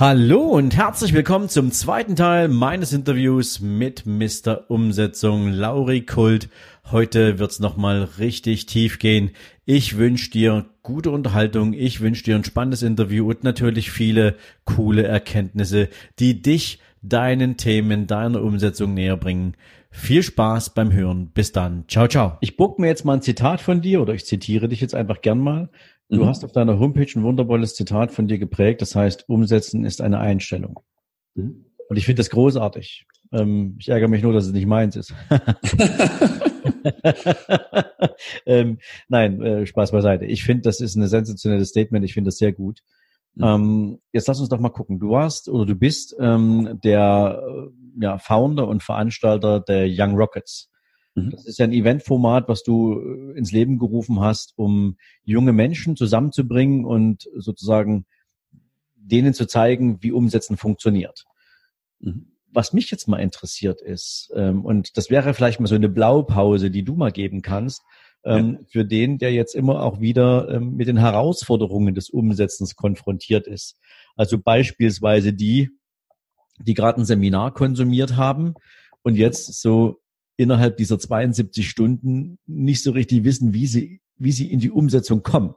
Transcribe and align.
Hallo 0.00 0.40
und 0.40 0.74
herzlich 0.78 1.12
willkommen 1.12 1.50
zum 1.50 1.72
zweiten 1.72 2.16
Teil 2.16 2.48
meines 2.48 2.94
Interviews 2.94 3.60
mit 3.60 4.06
Mr. 4.06 4.70
Umsetzung 4.70 5.52
Lauri 5.52 6.06
Kult. 6.06 6.48
Heute 6.90 7.38
wird's 7.38 7.60
nochmal 7.60 8.04
richtig 8.18 8.64
tief 8.64 8.98
gehen. 8.98 9.32
Ich 9.66 9.98
wünsche 9.98 10.30
dir 10.30 10.64
gute 10.82 11.10
Unterhaltung, 11.10 11.74
ich 11.74 12.00
wünsche 12.00 12.24
dir 12.24 12.36
ein 12.36 12.44
spannendes 12.44 12.80
Interview 12.80 13.28
und 13.28 13.44
natürlich 13.44 13.90
viele 13.90 14.36
coole 14.64 15.02
Erkenntnisse, 15.02 15.90
die 16.18 16.40
dich 16.40 16.80
deinen 17.02 17.58
Themen, 17.58 18.06
deiner 18.06 18.42
Umsetzung 18.42 18.94
näher 18.94 19.18
bringen. 19.18 19.54
Viel 19.90 20.22
Spaß 20.22 20.72
beim 20.72 20.94
Hören. 20.94 21.28
Bis 21.34 21.52
dann. 21.52 21.84
Ciao, 21.88 22.08
ciao. 22.08 22.38
Ich 22.40 22.56
book 22.56 22.78
mir 22.78 22.86
jetzt 22.86 23.04
mal 23.04 23.18
ein 23.18 23.22
Zitat 23.22 23.60
von 23.60 23.82
dir 23.82 24.00
oder 24.00 24.14
ich 24.14 24.24
zitiere 24.24 24.66
dich 24.66 24.80
jetzt 24.80 24.94
einfach 24.94 25.20
gern 25.20 25.40
mal. 25.40 25.68
Du 26.10 26.24
mhm. 26.24 26.26
hast 26.26 26.44
auf 26.44 26.52
deiner 26.52 26.78
Homepage 26.78 27.10
ein 27.14 27.22
wundervolles 27.22 27.74
Zitat 27.74 28.10
von 28.10 28.26
dir 28.26 28.38
geprägt, 28.38 28.82
das 28.82 28.96
heißt, 28.96 29.28
umsetzen 29.28 29.84
ist 29.84 30.00
eine 30.00 30.18
Einstellung. 30.18 30.80
Mhm. 31.34 31.66
Und 31.88 31.96
ich 31.96 32.04
finde 32.04 32.20
das 32.20 32.30
großartig. 32.30 33.06
Ähm, 33.32 33.76
ich 33.78 33.88
ärgere 33.88 34.08
mich 34.08 34.22
nur, 34.22 34.32
dass 34.32 34.46
es 34.46 34.52
nicht 34.52 34.66
meins 34.66 34.96
ist. 34.96 35.14
ähm, 38.46 38.78
nein, 39.08 39.40
äh, 39.40 39.66
Spaß 39.66 39.92
beiseite. 39.92 40.24
Ich 40.24 40.42
finde, 40.42 40.62
das 40.62 40.80
ist 40.80 40.96
ein 40.96 41.06
sensationelles 41.06 41.68
Statement. 41.68 42.04
Ich 42.04 42.14
finde 42.14 42.28
das 42.28 42.38
sehr 42.38 42.52
gut. 42.52 42.80
Mhm. 43.34 43.44
Ähm, 43.44 43.98
jetzt 44.12 44.26
lass 44.26 44.40
uns 44.40 44.48
doch 44.48 44.58
mal 44.58 44.70
gucken. 44.70 44.98
Du 44.98 45.10
warst 45.10 45.48
oder 45.48 45.66
du 45.66 45.76
bist 45.76 46.16
ähm, 46.18 46.80
der 46.82 47.42
äh, 47.46 48.02
ja, 48.02 48.18
Founder 48.18 48.66
und 48.66 48.82
Veranstalter 48.82 49.60
der 49.60 49.86
Young 49.88 50.16
Rockets. 50.16 50.69
Mhm. 51.14 51.30
Das 51.30 51.46
ist 51.46 51.58
ja 51.58 51.64
ein 51.64 51.72
Eventformat, 51.72 52.48
was 52.48 52.62
du 52.62 53.00
äh, 53.00 53.38
ins 53.38 53.52
Leben 53.52 53.78
gerufen 53.78 54.20
hast, 54.20 54.52
um 54.56 54.96
junge 55.22 55.52
Menschen 55.52 55.96
zusammenzubringen 55.96 56.84
und 56.84 57.28
sozusagen 57.36 58.06
denen 58.94 59.34
zu 59.34 59.46
zeigen, 59.46 60.02
wie 60.02 60.12
Umsetzen 60.12 60.56
funktioniert. 60.56 61.24
Mhm. 62.00 62.32
Was 62.52 62.72
mich 62.72 62.90
jetzt 62.90 63.06
mal 63.06 63.18
interessiert 63.18 63.80
ist, 63.80 64.30
ähm, 64.34 64.64
und 64.64 64.96
das 64.96 65.10
wäre 65.10 65.34
vielleicht 65.34 65.60
mal 65.60 65.66
so 65.66 65.76
eine 65.76 65.88
Blaupause, 65.88 66.70
die 66.70 66.82
du 66.82 66.96
mal 66.96 67.12
geben 67.12 67.42
kannst, 67.42 67.82
ähm, 68.24 68.58
ja. 68.60 68.66
für 68.68 68.84
den, 68.84 69.18
der 69.18 69.32
jetzt 69.32 69.54
immer 69.54 69.82
auch 69.82 70.00
wieder 70.00 70.48
ähm, 70.50 70.74
mit 70.74 70.88
den 70.88 70.98
Herausforderungen 70.98 71.94
des 71.94 72.10
Umsetzens 72.10 72.76
konfrontiert 72.76 73.46
ist. 73.46 73.78
Also 74.16 74.38
beispielsweise 74.38 75.32
die, 75.32 75.70
die 76.58 76.74
gerade 76.74 77.00
ein 77.00 77.04
Seminar 77.04 77.54
konsumiert 77.54 78.16
haben 78.16 78.54
und 79.02 79.14
jetzt 79.14 79.60
so 79.60 79.99
innerhalb 80.40 80.78
dieser 80.78 80.98
72 80.98 81.68
Stunden 81.68 82.38
nicht 82.46 82.82
so 82.82 82.92
richtig 82.92 83.24
wissen, 83.24 83.52
wie 83.52 83.66
sie, 83.66 84.00
wie 84.16 84.32
sie 84.32 84.50
in 84.50 84.58
die 84.58 84.70
Umsetzung 84.70 85.22
kommen. 85.22 85.54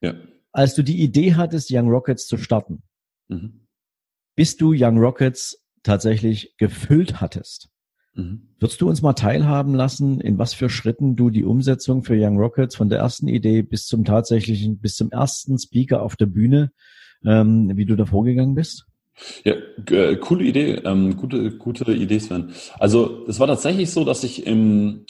Ja. 0.00 0.14
Als 0.52 0.74
du 0.74 0.82
die 0.82 1.02
Idee 1.02 1.34
hattest, 1.34 1.70
Young 1.72 1.88
Rockets 1.88 2.26
zu 2.26 2.36
starten, 2.36 2.82
mhm. 3.28 3.66
bis 4.36 4.56
du 4.56 4.72
Young 4.76 4.98
Rockets 4.98 5.64
tatsächlich 5.82 6.54
gefüllt 6.56 7.20
hattest, 7.20 7.68
mhm. 8.14 8.54
würdest 8.60 8.80
du 8.80 8.88
uns 8.88 9.02
mal 9.02 9.14
teilhaben 9.14 9.74
lassen, 9.74 10.20
in 10.20 10.38
was 10.38 10.54
für 10.54 10.70
Schritten 10.70 11.16
du 11.16 11.30
die 11.30 11.44
Umsetzung 11.44 12.04
für 12.04 12.14
Young 12.16 12.38
Rockets 12.38 12.76
von 12.76 12.88
der 12.88 13.00
ersten 13.00 13.26
Idee 13.26 13.62
bis 13.62 13.86
zum 13.86 14.04
tatsächlichen, 14.04 14.78
bis 14.78 14.94
zum 14.94 15.10
ersten 15.10 15.58
Speaker 15.58 16.02
auf 16.02 16.14
der 16.14 16.26
Bühne, 16.26 16.70
ähm, 17.24 17.72
wie 17.74 17.86
du 17.86 17.96
da 17.96 18.06
vorgegangen 18.06 18.54
bist? 18.54 18.86
Ja, 19.44 19.54
äh, 19.90 20.16
coole 20.16 20.44
Idee, 20.44 20.80
ähm, 20.84 21.16
gute, 21.16 21.52
gute 21.52 21.92
Idee, 21.92 22.18
Sven. 22.18 22.52
Also 22.78 23.24
es 23.28 23.38
war 23.38 23.46
tatsächlich 23.46 23.90
so, 23.90 24.04
dass 24.04 24.24
ich 24.24 24.46
im 24.46 25.04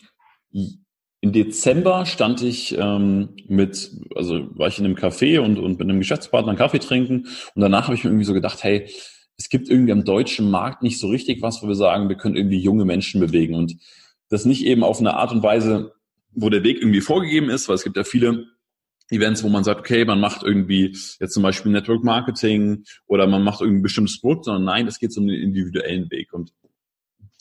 im 1.23 1.31
Dezember 1.31 2.05
stand 2.05 2.43
ich 2.43 2.77
ähm, 2.77 3.37
mit, 3.47 3.93
also 4.17 4.49
war 4.59 4.67
ich 4.67 4.81
in 4.81 4.85
einem 4.85 4.97
Café 4.97 5.39
und, 5.39 5.57
und 5.57 5.79
mit 5.79 5.89
einem 5.89 6.01
Geschäftspartner 6.01 6.51
einen 6.51 6.59
Kaffee 6.59 6.81
trinken 6.81 7.29
und 7.55 7.63
danach 7.63 7.85
habe 7.85 7.95
ich 7.95 8.03
mir 8.03 8.11
irgendwie 8.11 8.25
so 8.25 8.35
gedacht, 8.35 8.65
hey, 8.65 8.91
es 9.39 9.49
gibt 9.49 9.69
irgendwie 9.69 9.93
am 9.93 10.05
deutschen 10.05 10.51
Markt 10.51 10.83
nicht 10.83 10.99
so 10.99 11.07
richtig 11.09 11.41
was, 11.41 11.63
wo 11.63 11.69
wir 11.69 11.77
sagen, 11.77 12.09
wir 12.09 12.17
können 12.17 12.35
irgendwie 12.35 12.59
junge 12.59 12.85
Menschen 12.85 13.21
bewegen 13.21 13.55
und 13.55 13.77
das 14.31 14.45
nicht 14.45 14.67
eben 14.67 14.83
auf 14.83 14.99
eine 14.99 15.15
Art 15.15 15.31
und 15.31 15.45
Weise, 15.45 15.93
wo 16.33 16.51
der 16.51 16.65
Weg 16.65 16.79
irgendwie 16.79 17.01
vorgegeben 17.01 17.51
ist, 17.51 17.69
weil 17.69 17.77
es 17.77 17.85
gibt 17.85 17.97
ja 17.97 18.05
viele 18.05 18.47
Events, 19.13 19.45
wo 19.45 19.49
man 19.49 19.65
sagt, 19.65 19.81
okay, 19.81 20.05
man 20.05 20.21
macht 20.21 20.43
irgendwie 20.43 20.97
jetzt 21.21 21.35
zum 21.35 21.43
Beispiel 21.43 21.73
Network 21.73 22.03
Marketing 22.03 22.85
oder 23.07 23.27
man 23.27 23.43
macht 23.43 23.61
irgendwie 23.61 23.83
bestimmtes 23.83 24.21
Produkt, 24.21 24.47
sondern 24.47 24.65
nein, 24.65 24.87
es 24.87 24.99
geht 24.99 25.17
um 25.17 25.27
den 25.27 25.41
individuellen 25.41 26.11
Weg. 26.11 26.33
Und 26.33 26.53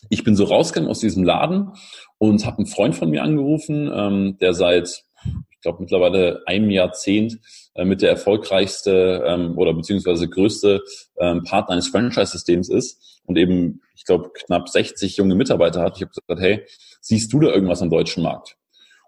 ich 0.09 0.23
bin 0.23 0.35
so 0.35 0.45
rausgegangen 0.45 0.89
aus 0.89 0.99
diesem 0.99 1.23
Laden 1.23 1.71
und 2.17 2.45
habe 2.45 2.57
einen 2.57 2.67
Freund 2.67 2.95
von 2.95 3.09
mir 3.09 3.23
angerufen, 3.23 3.89
ähm, 3.93 4.37
der 4.39 4.53
seit, 4.53 5.03
ich 5.49 5.61
glaube, 5.61 5.81
mittlerweile 5.81 6.43
einem 6.47 6.69
Jahrzehnt 6.69 7.39
äh, 7.75 7.85
mit 7.85 8.01
der 8.01 8.09
erfolgreichste 8.09 9.23
ähm, 9.25 9.57
oder 9.57 9.73
beziehungsweise 9.73 10.27
größte 10.27 10.81
ähm, 11.17 11.43
Partner 11.43 11.73
eines 11.73 11.87
Franchise-Systems 11.87 12.69
ist 12.69 13.21
und 13.25 13.37
eben, 13.37 13.81
ich 13.95 14.05
glaube, 14.05 14.31
knapp 14.33 14.67
60 14.67 15.17
junge 15.17 15.35
Mitarbeiter 15.35 15.81
hat. 15.81 15.95
Ich 15.97 16.01
habe 16.01 16.11
gesagt, 16.11 16.41
hey, 16.41 16.65
siehst 16.99 17.31
du 17.31 17.39
da 17.39 17.49
irgendwas 17.49 17.81
am 17.81 17.89
deutschen 17.89 18.23
Markt? 18.23 18.57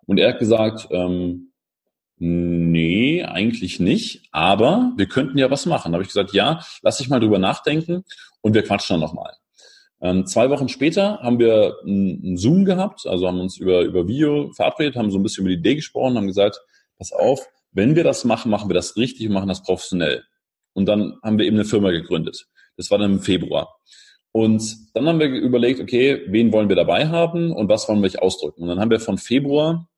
Und 0.05 0.19
er 0.19 0.29
hat 0.29 0.39
gesagt, 0.39 0.87
ähm, 0.91 1.52
Nee, 2.25 3.21
eigentlich 3.25 3.81
nicht. 3.81 4.29
Aber 4.31 4.93
wir 4.95 5.07
könnten 5.07 5.37
ja 5.37 5.51
was 5.51 5.65
machen. 5.65 5.91
Da 5.91 5.97
habe 5.97 6.03
ich 6.03 6.07
gesagt, 6.07 6.31
ja, 6.31 6.63
lass 6.81 6.99
dich 6.99 7.09
mal 7.09 7.19
drüber 7.19 7.37
nachdenken 7.37 8.05
und 8.39 8.53
wir 8.53 8.63
quatschen 8.63 8.93
dann 8.93 9.01
nochmal. 9.01 9.33
Ähm, 9.99 10.25
zwei 10.25 10.49
Wochen 10.49 10.69
später 10.69 11.19
haben 11.19 11.37
wir 11.37 11.75
einen 11.85 12.37
Zoom 12.37 12.63
gehabt, 12.63 13.05
also 13.07 13.27
haben 13.27 13.41
uns 13.41 13.57
über, 13.57 13.81
über 13.81 14.07
Video 14.07 14.53
verabredet, 14.53 14.95
haben 14.95 15.11
so 15.11 15.19
ein 15.19 15.23
bisschen 15.23 15.41
über 15.41 15.49
die 15.49 15.59
Idee 15.59 15.75
gesprochen, 15.75 16.15
haben 16.15 16.27
gesagt, 16.27 16.61
pass 16.97 17.11
auf, 17.11 17.45
wenn 17.73 17.97
wir 17.97 18.05
das 18.05 18.23
machen, 18.23 18.49
machen 18.49 18.69
wir 18.69 18.73
das 18.73 18.95
richtig 18.95 19.27
und 19.27 19.33
machen 19.33 19.49
das 19.49 19.61
professionell. 19.61 20.23
Und 20.71 20.85
dann 20.85 21.17
haben 21.23 21.37
wir 21.37 21.45
eben 21.45 21.57
eine 21.57 21.65
Firma 21.65 21.91
gegründet. 21.91 22.47
Das 22.77 22.89
war 22.89 22.99
dann 22.99 23.11
im 23.11 23.19
Februar. 23.19 23.75
Und 24.31 24.63
dann 24.93 25.09
haben 25.09 25.19
wir 25.19 25.27
überlegt, 25.27 25.81
okay, 25.81 26.21
wen 26.27 26.53
wollen 26.53 26.69
wir 26.69 26.77
dabei 26.77 27.09
haben 27.09 27.51
und 27.51 27.67
was 27.67 27.89
wollen 27.89 28.01
wir 28.01 28.23
ausdrücken? 28.23 28.61
Und 28.61 28.69
dann 28.69 28.79
haben 28.79 28.91
wir 28.91 29.01
von 29.01 29.17
Februar 29.17 29.89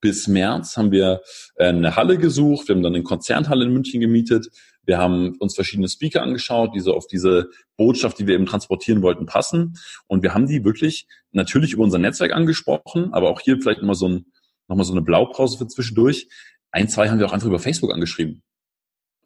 bis 0.00 0.28
März 0.28 0.76
haben 0.76 0.90
wir 0.90 1.22
äh, 1.56 1.66
eine 1.66 1.96
Halle 1.96 2.18
gesucht. 2.18 2.68
Wir 2.68 2.74
haben 2.74 2.82
dann 2.82 2.94
eine 2.94 3.04
Konzernhalle 3.04 3.64
in 3.64 3.72
München 3.72 4.00
gemietet. 4.00 4.48
Wir 4.84 4.98
haben 4.98 5.36
uns 5.38 5.54
verschiedene 5.54 5.88
Speaker 5.88 6.22
angeschaut, 6.22 6.74
die 6.74 6.80
so 6.80 6.94
auf 6.94 7.06
diese 7.06 7.50
Botschaft, 7.76 8.18
die 8.18 8.26
wir 8.26 8.34
eben 8.34 8.46
transportieren 8.46 9.02
wollten, 9.02 9.26
passen. 9.26 9.76
Und 10.06 10.22
wir 10.22 10.32
haben 10.32 10.46
die 10.46 10.64
wirklich 10.64 11.06
natürlich 11.30 11.74
über 11.74 11.84
unser 11.84 11.98
Netzwerk 11.98 12.32
angesprochen, 12.32 13.12
aber 13.12 13.28
auch 13.28 13.40
hier 13.40 13.60
vielleicht 13.60 13.80
nochmal 13.80 13.96
so, 13.96 14.08
ein, 14.08 14.26
noch 14.66 14.82
so 14.84 14.92
eine 14.92 15.02
Blaupause 15.02 15.58
für 15.58 15.66
zwischendurch. 15.66 16.28
Ein, 16.70 16.88
zwei 16.88 17.08
haben 17.08 17.18
wir 17.18 17.26
auch 17.26 17.32
einfach 17.32 17.46
über 17.46 17.58
Facebook 17.58 17.92
angeschrieben. 17.92 18.42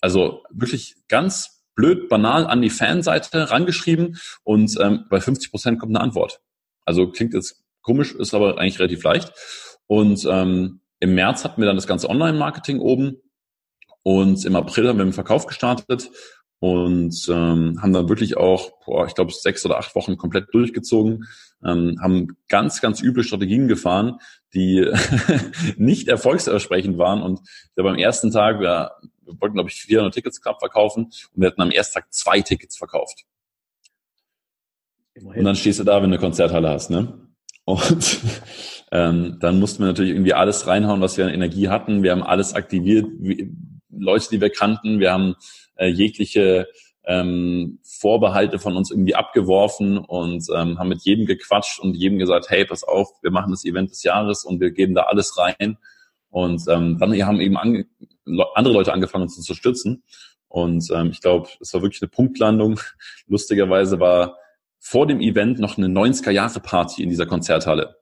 Also 0.01 0.43
wirklich 0.51 0.97
ganz 1.09 1.65
blöd, 1.75 2.09
banal 2.09 2.47
an 2.47 2.61
die 2.61 2.71
Fanseite 2.71 3.51
rangeschrieben 3.51 4.19
und 4.43 4.77
ähm, 4.81 5.07
bei 5.09 5.21
50 5.21 5.51
Prozent 5.51 5.79
kommt 5.79 5.95
eine 5.95 6.03
Antwort. 6.03 6.41
Also 6.85 7.11
klingt 7.11 7.35
jetzt 7.35 7.63
komisch, 7.83 8.15
ist 8.15 8.35
aber 8.35 8.59
eigentlich 8.59 8.79
relativ 8.79 9.03
leicht. 9.05 9.33
Und 9.87 10.27
ähm, 10.31 10.81
im 11.01 11.15
März 11.15 11.45
hatten 11.45 11.61
wir 11.61 11.67
dann 11.67 11.77
das 11.77 11.87
ganze 11.87 12.09
Online-Marketing 12.09 12.81
oben 12.81 13.17
und 14.03 14.45
im 14.45 14.57
April 14.57 14.89
haben 14.89 14.99
wir 14.99 15.05
den 15.05 15.13
Verkauf 15.13 15.47
gestartet 15.47 16.11
und 16.59 17.27
ähm, 17.29 17.83
haben 17.83 17.93
dann 17.93 18.09
wirklich 18.09 18.37
auch, 18.37 18.73
boah, 18.85 19.07
ich 19.07 19.15
glaube, 19.15 19.33
sechs 19.33 19.67
oder 19.67 19.79
acht 19.79 19.95
Wochen 19.97 20.17
komplett 20.17 20.55
durchgezogen, 20.55 21.27
ähm, 21.65 21.99
haben 22.01 22.37
ganz, 22.49 22.81
ganz 22.81 23.03
üble 23.03 23.25
Strategien 23.25 23.67
gefahren, 23.67 24.19
die 24.55 24.89
nicht 25.77 26.09
erfolgsversprechend 26.09 26.99
waren. 26.99 27.23
Und 27.23 27.41
ja, 27.77 27.83
beim 27.83 27.97
ersten 27.97 28.31
Tag, 28.31 28.61
wir, 28.61 28.93
wir 29.23 29.41
wollten, 29.41 29.55
glaube 29.55 29.71
ich, 29.71 29.83
400 29.83 30.15
Tickets 30.15 30.41
knapp 30.41 30.61
verkaufen 30.61 31.07
und 31.07 31.41
wir 31.41 31.49
hatten 31.49 31.63
am 31.63 31.71
ersten 31.71 31.95
Tag 31.95 32.13
zwei 32.13 32.41
Tickets 32.41 32.77
verkauft. 32.77 33.25
Immerhin. 35.15 35.41
Und 35.41 35.45
dann 35.45 35.57
stehst 35.57 35.81
du 35.81 35.85
da, 35.85 35.97
wenn 35.97 36.11
du 36.11 36.17
eine 36.17 36.19
Konzerthalle 36.19 36.71
hast, 36.71 36.91
ne? 36.91 37.29
Und 37.65 38.21
ähm, 38.93 39.39
dann 39.41 39.59
mussten 39.59 39.83
wir 39.83 39.87
natürlich 39.87 40.13
irgendwie 40.13 40.35
alles 40.35 40.67
reinhauen, 40.67 41.01
was 41.01 41.17
wir 41.17 41.25
an 41.25 41.33
Energie 41.33 41.71
hatten. 41.71 42.03
Wir 42.03 42.13
haben 42.13 42.23
alles 42.23 42.53
aktiviert, 42.53 43.07
wie, 43.19 43.51
Leute, 43.89 44.29
die 44.31 44.41
wir 44.41 44.51
kannten. 44.51 45.01
Wir 45.01 45.13
haben 45.13 45.35
äh, 45.77 45.89
jegliche 45.89 46.69
ähm, 47.05 47.81
Vorbehalte 47.83 48.59
von 48.59 48.77
uns 48.77 48.91
irgendwie 48.91 49.15
abgeworfen 49.15 49.97
und 49.97 50.45
ähm, 50.55 50.79
haben 50.79 50.91
mit 50.91 51.03
jedem 51.03 51.25
gequatscht 51.25 51.81
und 51.81 51.95
jedem 51.95 52.19
gesagt, 52.19 52.51
hey, 52.51 52.67
pass 52.67 52.85
auf, 52.85 53.09
wir 53.23 53.31
machen 53.31 53.51
das 53.51 53.65
Event 53.65 53.91
des 53.91 54.03
Jahres 54.03 54.45
und 54.45 54.61
wir 54.61 54.73
geben 54.73 54.95
da 54.95 55.05
alles 55.05 55.39
rein. 55.39 55.79
Und 56.29 56.63
ähm, 56.69 56.99
dann 56.99 57.27
haben 57.27 57.41
eben 57.41 57.57
ange 57.57 57.87
andere 58.55 58.75
Leute 58.75 58.93
angefangen, 58.93 59.23
uns 59.23 59.35
zu 59.35 59.41
unterstützen. 59.41 60.03
Und 60.49 60.91
ähm, 60.93 61.09
ich 61.13 61.23
glaube, 61.23 61.49
es 61.61 61.73
war 61.73 61.81
wirklich 61.81 62.03
eine 62.03 62.11
Punktlandung. 62.11 62.79
Lustigerweise 63.27 64.01
war 64.01 64.37
vor 64.79 65.07
dem 65.07 65.21
Event 65.21 65.59
noch 65.61 65.79
eine 65.79 65.87
90er-Jahre-Party 65.89 67.03
in 67.03 67.09
dieser 67.09 67.25
Konzerthalle. 67.25 67.97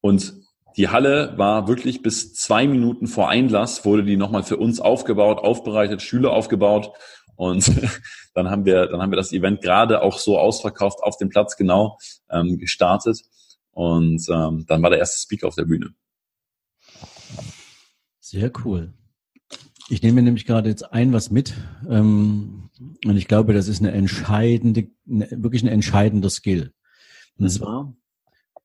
Und 0.00 0.34
die 0.76 0.88
Halle 0.88 1.34
war 1.36 1.68
wirklich 1.68 2.02
bis 2.02 2.34
zwei 2.34 2.66
Minuten 2.66 3.06
vor 3.06 3.28
Einlass, 3.28 3.84
wurde 3.84 4.04
die 4.04 4.16
nochmal 4.16 4.42
für 4.42 4.56
uns 4.56 4.80
aufgebaut, 4.80 5.38
aufbereitet, 5.38 6.02
Schüler 6.02 6.32
aufgebaut. 6.32 6.92
Und 7.36 7.70
dann 8.34 8.50
haben 8.50 8.64
wir, 8.64 8.86
dann 8.86 9.00
haben 9.00 9.10
wir 9.10 9.16
das 9.16 9.32
Event 9.32 9.62
gerade 9.62 10.02
auch 10.02 10.18
so 10.18 10.38
ausverkauft 10.38 11.00
auf 11.02 11.16
dem 11.16 11.28
Platz 11.28 11.56
genau 11.56 11.98
ähm, 12.30 12.58
gestartet. 12.58 13.20
Und 13.72 14.24
ähm, 14.28 14.64
dann 14.66 14.82
war 14.82 14.90
der 14.90 14.98
erste 14.98 15.18
Speaker 15.18 15.48
auf 15.48 15.54
der 15.54 15.64
Bühne. 15.64 15.90
Sehr 18.20 18.52
cool. 18.64 18.92
Ich 19.88 20.02
nehme 20.02 20.22
nämlich 20.22 20.46
gerade 20.46 20.68
jetzt 20.68 20.92
ein 20.92 21.12
was 21.12 21.30
mit. 21.30 21.54
Ähm, 21.88 22.70
und 23.04 23.16
ich 23.16 23.26
glaube, 23.26 23.54
das 23.54 23.68
ist 23.68 23.80
eine 23.80 23.92
entscheidende, 23.92 24.88
eine, 25.08 25.28
wirklich 25.30 25.62
ein 25.62 25.68
entscheidender 25.68 26.30
Skill. 26.30 26.72
Und 27.38 27.44
mhm. 27.44 27.48
zwar, 27.48 27.96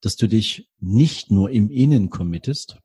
dass 0.01 0.15
du 0.15 0.27
dich 0.27 0.69
nicht 0.79 1.31
nur 1.31 1.49
im 1.49 1.69
Innen 1.69 2.09
committest, 2.09 2.77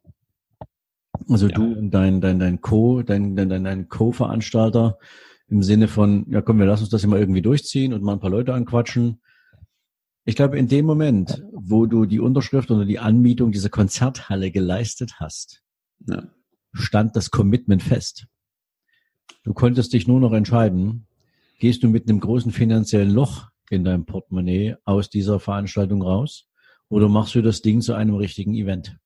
also 1.28 1.48
ja. 1.48 1.54
du 1.54 1.74
und 1.74 1.90
dein, 1.90 2.20
dein, 2.20 2.38
dein 2.38 2.60
Co, 2.60 3.02
dein, 3.02 3.36
dein, 3.36 3.48
dein, 3.48 3.88
Co-Veranstalter 3.88 4.98
im 5.48 5.62
Sinne 5.62 5.88
von, 5.88 6.26
ja 6.30 6.42
komm, 6.42 6.58
wir 6.58 6.66
lassen 6.66 6.84
uns 6.84 6.90
das 6.90 7.04
immer 7.04 7.18
irgendwie 7.18 7.42
durchziehen 7.42 7.92
und 7.92 8.02
mal 8.02 8.14
ein 8.14 8.20
paar 8.20 8.30
Leute 8.30 8.54
anquatschen. 8.54 9.20
Ich 10.24 10.36
glaube, 10.36 10.58
in 10.58 10.68
dem 10.68 10.86
Moment, 10.86 11.42
wo 11.52 11.86
du 11.86 12.06
die 12.06 12.20
Unterschrift 12.20 12.70
oder 12.70 12.84
die 12.84 12.98
Anmietung 12.98 13.52
dieser 13.52 13.68
Konzerthalle 13.68 14.50
geleistet 14.50 15.14
hast, 15.18 15.62
ja. 16.06 16.22
stand 16.72 17.16
das 17.16 17.30
Commitment 17.30 17.82
fest. 17.82 18.26
Du 19.44 19.54
konntest 19.54 19.92
dich 19.92 20.06
nur 20.06 20.20
noch 20.20 20.32
entscheiden, 20.32 21.06
gehst 21.58 21.82
du 21.82 21.88
mit 21.88 22.08
einem 22.08 22.20
großen 22.20 22.52
finanziellen 22.52 23.10
Loch 23.10 23.48
in 23.70 23.84
deinem 23.84 24.04
Portemonnaie 24.04 24.76
aus 24.84 25.10
dieser 25.10 25.40
Veranstaltung 25.40 26.02
raus 26.02 26.49
oder 26.90 27.08
machst 27.08 27.34
du 27.34 27.40
das 27.40 27.62
Ding 27.62 27.80
zu 27.80 27.94
einem 27.94 28.16
richtigen 28.16 28.54
Event? 28.54 28.96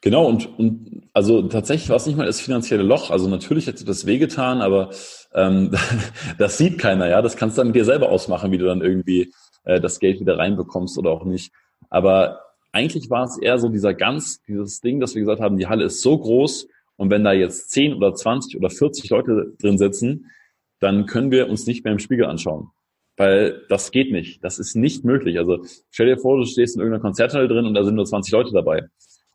Genau, 0.00 0.26
und, 0.26 0.58
und 0.58 1.02
also 1.12 1.42
tatsächlich 1.42 1.90
war 1.90 1.96
es 1.96 2.06
nicht 2.06 2.16
mal 2.16 2.24
das 2.24 2.40
finanzielle 2.40 2.82
Loch. 2.82 3.10
Also 3.10 3.28
natürlich 3.28 3.66
hätte 3.66 3.84
das 3.84 4.06
wehgetan, 4.06 4.62
aber 4.62 4.90
ähm, 5.34 5.72
das 6.38 6.56
sieht 6.56 6.78
keiner, 6.78 7.08
ja. 7.08 7.20
Das 7.20 7.36
kannst 7.36 7.56
du 7.56 7.60
dann 7.60 7.68
mit 7.68 7.76
dir 7.76 7.84
selber 7.84 8.08
ausmachen, 8.08 8.50
wie 8.52 8.58
du 8.58 8.64
dann 8.64 8.80
irgendwie 8.80 9.32
äh, 9.64 9.80
das 9.80 9.98
Geld 9.98 10.20
wieder 10.20 10.38
reinbekommst 10.38 10.96
oder 10.96 11.10
auch 11.10 11.24
nicht. 11.24 11.52
Aber 11.90 12.40
eigentlich 12.72 13.10
war 13.10 13.24
es 13.24 13.38
eher 13.38 13.58
so 13.58 13.68
dieser 13.68 13.92
ganz, 13.92 14.40
dieses 14.42 14.80
Ding, 14.80 15.00
dass 15.00 15.14
wir 15.14 15.20
gesagt 15.20 15.40
haben, 15.40 15.58
die 15.58 15.66
Halle 15.66 15.84
ist 15.84 16.00
so 16.00 16.16
groß 16.16 16.68
und 16.96 17.10
wenn 17.10 17.24
da 17.24 17.32
jetzt 17.32 17.70
10 17.70 17.94
oder 17.94 18.14
20 18.14 18.56
oder 18.56 18.70
40 18.70 19.10
Leute 19.10 19.54
drin 19.60 19.78
sitzen, 19.78 20.30
dann 20.78 21.06
können 21.06 21.30
wir 21.30 21.48
uns 21.48 21.66
nicht 21.66 21.84
mehr 21.84 21.92
im 21.92 21.98
Spiegel 21.98 22.26
anschauen. 22.26 22.68
Weil 23.16 23.66
das 23.68 23.90
geht 23.90 24.12
nicht. 24.12 24.42
Das 24.44 24.58
ist 24.58 24.76
nicht 24.76 25.04
möglich. 25.04 25.38
Also 25.38 25.64
stell 25.90 26.06
dir 26.06 26.18
vor, 26.18 26.38
du 26.38 26.44
stehst 26.44 26.76
in 26.76 26.80
irgendeiner 26.80 27.02
Konzerthalle 27.02 27.48
drin 27.48 27.66
und 27.66 27.74
da 27.74 27.84
sind 27.84 27.94
nur 27.94 28.06
20 28.06 28.32
Leute 28.32 28.52
dabei. 28.52 28.86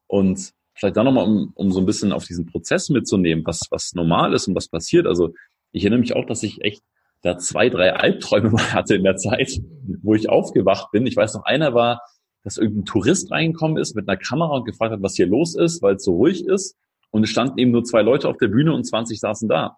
Und 0.07 0.53
vielleicht 0.73 0.97
dann 0.97 1.05
nochmal, 1.05 1.25
um, 1.25 1.51
um 1.55 1.71
so 1.71 1.79
ein 1.79 1.85
bisschen 1.85 2.11
auf 2.11 2.25
diesen 2.25 2.45
Prozess 2.45 2.89
mitzunehmen, 2.89 3.45
was, 3.45 3.61
was 3.69 3.93
normal 3.93 4.33
ist 4.33 4.47
und 4.47 4.55
was 4.55 4.67
passiert. 4.67 5.07
Also 5.07 5.33
ich 5.71 5.83
erinnere 5.83 5.99
mich 5.99 6.15
auch, 6.15 6.25
dass 6.25 6.43
ich 6.43 6.61
echt 6.61 6.81
da 7.21 7.37
zwei, 7.37 7.69
drei 7.69 7.93
Albträume 7.93 8.49
mal 8.51 8.73
hatte 8.73 8.95
in 8.95 9.03
der 9.03 9.17
Zeit, 9.17 9.59
wo 10.03 10.13
ich 10.15 10.29
aufgewacht 10.29 10.91
bin. 10.91 11.05
Ich 11.07 11.15
weiß 11.15 11.33
noch, 11.35 11.45
einer 11.45 11.73
war, 11.73 12.01
dass 12.43 12.57
irgendein 12.57 12.85
Tourist 12.85 13.31
reingekommen 13.31 13.77
ist 13.77 13.95
mit 13.95 14.07
einer 14.07 14.17
Kamera 14.17 14.57
und 14.57 14.65
gefragt 14.65 14.93
hat, 14.93 15.01
was 15.01 15.15
hier 15.15 15.25
los 15.25 15.55
ist, 15.55 15.81
weil 15.81 15.95
es 15.95 16.03
so 16.03 16.13
ruhig 16.13 16.45
ist. 16.45 16.77
Und 17.09 17.23
es 17.23 17.29
standen 17.29 17.57
eben 17.57 17.71
nur 17.71 17.83
zwei 17.83 18.01
Leute 18.01 18.29
auf 18.29 18.37
der 18.37 18.49
Bühne 18.49 18.73
und 18.73 18.83
20 18.83 19.19
saßen 19.19 19.49
da. 19.49 19.77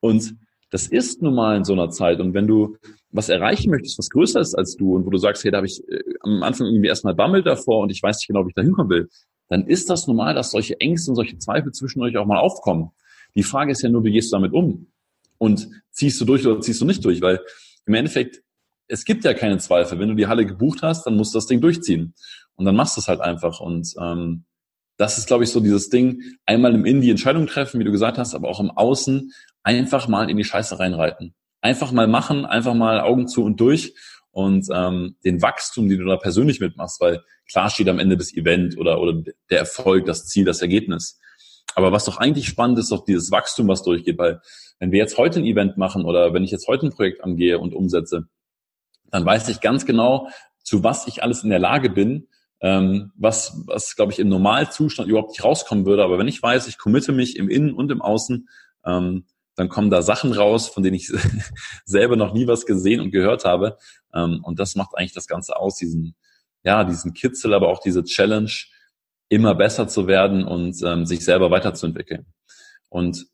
Und 0.00 0.34
das 0.70 0.86
ist 0.88 1.22
nun 1.22 1.34
mal 1.34 1.56
in 1.56 1.64
so 1.64 1.72
einer 1.72 1.88
Zeit. 1.90 2.20
Und 2.20 2.34
wenn 2.34 2.46
du 2.46 2.76
was 3.14 3.28
erreichen 3.28 3.70
möchtest, 3.70 3.96
was 3.98 4.10
größer 4.10 4.40
ist 4.40 4.54
als 4.54 4.76
du 4.76 4.96
und 4.96 5.06
wo 5.06 5.10
du 5.10 5.18
sagst, 5.18 5.44
hey, 5.44 5.52
da 5.52 5.58
habe 5.58 5.66
ich 5.66 5.80
äh, 5.88 6.02
am 6.20 6.42
Anfang 6.42 6.66
irgendwie 6.66 6.88
erstmal 6.88 7.14
Bammel 7.14 7.42
davor 7.42 7.80
und 7.80 7.90
ich 7.90 8.02
weiß 8.02 8.18
nicht 8.18 8.26
genau, 8.26 8.44
wie 8.44 8.48
ich 8.48 8.54
da 8.54 8.62
hinkommen 8.62 8.90
will, 8.90 9.08
dann 9.48 9.66
ist 9.66 9.88
das 9.88 10.06
normal, 10.08 10.34
dass 10.34 10.50
solche 10.50 10.80
Ängste 10.80 11.12
und 11.12 11.16
solche 11.16 11.38
Zweifel 11.38 11.72
zwischen 11.72 12.02
euch 12.02 12.16
auch 12.16 12.26
mal 12.26 12.38
aufkommen. 12.38 12.90
Die 13.36 13.44
Frage 13.44 13.70
ist 13.70 13.82
ja 13.82 13.88
nur, 13.88 14.02
wie 14.04 14.10
gehst 14.10 14.32
du 14.32 14.36
damit 14.36 14.52
um? 14.52 14.88
Und 15.38 15.68
ziehst 15.92 16.20
du 16.20 16.24
durch 16.24 16.46
oder 16.46 16.60
ziehst 16.60 16.80
du 16.80 16.84
nicht 16.84 17.04
durch? 17.04 17.20
Weil 17.20 17.40
im 17.86 17.94
Endeffekt, 17.94 18.42
es 18.88 19.04
gibt 19.04 19.24
ja 19.24 19.32
keine 19.32 19.58
Zweifel. 19.58 19.98
Wenn 19.98 20.08
du 20.08 20.14
die 20.14 20.26
Halle 20.26 20.44
gebucht 20.44 20.82
hast, 20.82 21.04
dann 21.04 21.16
musst 21.16 21.34
du 21.34 21.38
das 21.38 21.46
Ding 21.46 21.60
durchziehen. 21.60 22.14
Und 22.56 22.64
dann 22.64 22.74
machst 22.74 22.96
du 22.96 23.00
es 23.00 23.08
halt 23.08 23.20
einfach. 23.20 23.60
Und 23.60 23.94
ähm, 24.00 24.44
das 24.96 25.18
ist, 25.18 25.26
glaube 25.26 25.44
ich, 25.44 25.50
so 25.50 25.60
dieses 25.60 25.88
Ding, 25.88 26.20
einmal 26.46 26.74
im 26.74 26.84
Innen 26.84 27.00
die 27.00 27.10
Entscheidung 27.10 27.46
treffen, 27.46 27.78
wie 27.80 27.84
du 27.84 27.92
gesagt 27.92 28.18
hast, 28.18 28.34
aber 28.34 28.48
auch 28.48 28.60
im 28.60 28.70
Außen 28.70 29.32
einfach 29.62 30.08
mal 30.08 30.30
in 30.30 30.36
die 30.36 30.44
Scheiße 30.44 30.78
reinreiten. 30.78 31.34
Einfach 31.64 31.92
mal 31.92 32.06
machen, 32.06 32.44
einfach 32.44 32.74
mal 32.74 33.00
Augen 33.00 33.26
zu 33.26 33.42
und 33.42 33.58
durch 33.58 33.94
und 34.32 34.66
ähm, 34.70 35.16
den 35.24 35.40
Wachstum, 35.40 35.88
die 35.88 35.96
du 35.96 36.04
da 36.04 36.18
persönlich 36.18 36.60
mitmachst, 36.60 37.00
weil 37.00 37.22
klar 37.50 37.70
steht 37.70 37.88
am 37.88 37.98
Ende 37.98 38.18
das 38.18 38.34
Event 38.34 38.76
oder, 38.76 39.00
oder 39.00 39.22
der 39.48 39.60
Erfolg, 39.60 40.04
das 40.04 40.26
Ziel, 40.26 40.44
das 40.44 40.60
Ergebnis. 40.60 41.18
Aber 41.74 41.90
was 41.90 42.04
doch 42.04 42.18
eigentlich 42.18 42.48
spannend 42.48 42.78
ist, 42.78 42.92
doch 42.92 43.06
dieses 43.06 43.30
Wachstum, 43.30 43.66
was 43.66 43.82
durchgeht, 43.82 44.18
weil 44.18 44.42
wenn 44.78 44.92
wir 44.92 44.98
jetzt 44.98 45.16
heute 45.16 45.38
ein 45.38 45.46
Event 45.46 45.78
machen 45.78 46.04
oder 46.04 46.34
wenn 46.34 46.44
ich 46.44 46.50
jetzt 46.50 46.68
heute 46.68 46.84
ein 46.84 46.92
Projekt 46.92 47.24
angehe 47.24 47.58
und 47.58 47.72
umsetze, 47.72 48.28
dann 49.10 49.24
weiß 49.24 49.48
ich 49.48 49.62
ganz 49.62 49.86
genau, 49.86 50.28
zu 50.62 50.84
was 50.84 51.06
ich 51.06 51.22
alles 51.22 51.44
in 51.44 51.48
der 51.48 51.60
Lage 51.60 51.88
bin, 51.88 52.28
ähm, 52.60 53.10
was, 53.16 53.62
was 53.64 53.96
glaube 53.96 54.12
ich, 54.12 54.18
im 54.18 54.28
Normalzustand 54.28 55.08
überhaupt 55.08 55.30
nicht 55.30 55.44
rauskommen 55.44 55.86
würde. 55.86 56.04
Aber 56.04 56.18
wenn 56.18 56.28
ich 56.28 56.42
weiß, 56.42 56.68
ich 56.68 56.76
committe 56.76 57.12
mich 57.12 57.36
im 57.36 57.48
Innen 57.48 57.72
und 57.72 57.90
im 57.90 58.02
Außen, 58.02 58.50
ähm, 58.84 59.24
dann 59.56 59.68
kommen 59.68 59.90
da 59.90 60.02
Sachen 60.02 60.32
raus, 60.32 60.68
von 60.68 60.82
denen 60.82 60.96
ich 60.96 61.12
selber 61.84 62.16
noch 62.16 62.32
nie 62.32 62.46
was 62.46 62.66
gesehen 62.66 63.00
und 63.00 63.10
gehört 63.10 63.44
habe. 63.44 63.78
Ähm, 64.12 64.40
und 64.42 64.58
das 64.58 64.74
macht 64.74 64.96
eigentlich 64.96 65.14
das 65.14 65.26
Ganze 65.26 65.56
aus, 65.56 65.76
diesen, 65.76 66.16
ja, 66.62 66.84
diesen 66.84 67.14
Kitzel, 67.14 67.54
aber 67.54 67.68
auch 67.68 67.80
diese 67.80 68.04
Challenge, 68.04 68.50
immer 69.28 69.54
besser 69.54 69.88
zu 69.88 70.06
werden 70.06 70.44
und 70.44 70.80
ähm, 70.82 71.06
sich 71.06 71.24
selber 71.24 71.50
weiterzuentwickeln. 71.50 72.26
Und 72.88 73.26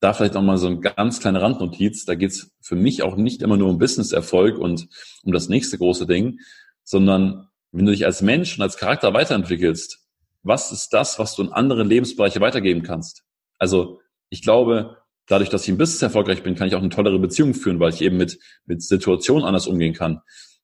da 0.00 0.12
vielleicht 0.12 0.36
auch 0.36 0.42
mal 0.42 0.58
so 0.58 0.66
eine 0.66 0.80
ganz 0.80 1.20
kleine 1.20 1.40
Randnotiz, 1.40 2.04
da 2.04 2.14
geht's 2.14 2.50
für 2.60 2.76
mich 2.76 3.02
auch 3.02 3.16
nicht 3.16 3.42
immer 3.42 3.56
nur 3.56 3.70
um 3.70 3.78
Business-Erfolg 3.78 4.58
und 4.58 4.88
um 5.22 5.32
das 5.32 5.48
nächste 5.48 5.78
große 5.78 6.06
Ding, 6.06 6.40
sondern 6.82 7.48
wenn 7.72 7.86
du 7.86 7.92
dich 7.92 8.04
als 8.04 8.22
Mensch 8.22 8.56
und 8.56 8.62
als 8.62 8.76
Charakter 8.76 9.14
weiterentwickelst, 9.14 10.00
was 10.42 10.72
ist 10.72 10.92
das, 10.92 11.18
was 11.18 11.34
du 11.34 11.42
in 11.42 11.52
andere 11.52 11.84
Lebensbereiche 11.84 12.40
weitergeben 12.40 12.82
kannst? 12.82 13.24
Also 13.58 14.00
ich 14.28 14.42
glaube, 14.42 14.98
dadurch, 15.26 15.48
dass 15.48 15.62
ich 15.62 15.68
im 15.68 15.78
Business 15.78 16.02
erfolgreich 16.02 16.42
bin, 16.42 16.54
kann 16.54 16.68
ich 16.68 16.74
auch 16.74 16.80
eine 16.80 16.88
tollere 16.88 17.18
Beziehung 17.18 17.54
führen, 17.54 17.80
weil 17.80 17.92
ich 17.92 18.02
eben 18.02 18.16
mit, 18.16 18.38
mit 18.66 18.82
Situationen 18.82 19.44
anders 19.44 19.66
umgehen 19.66 19.94
kann. 19.94 20.20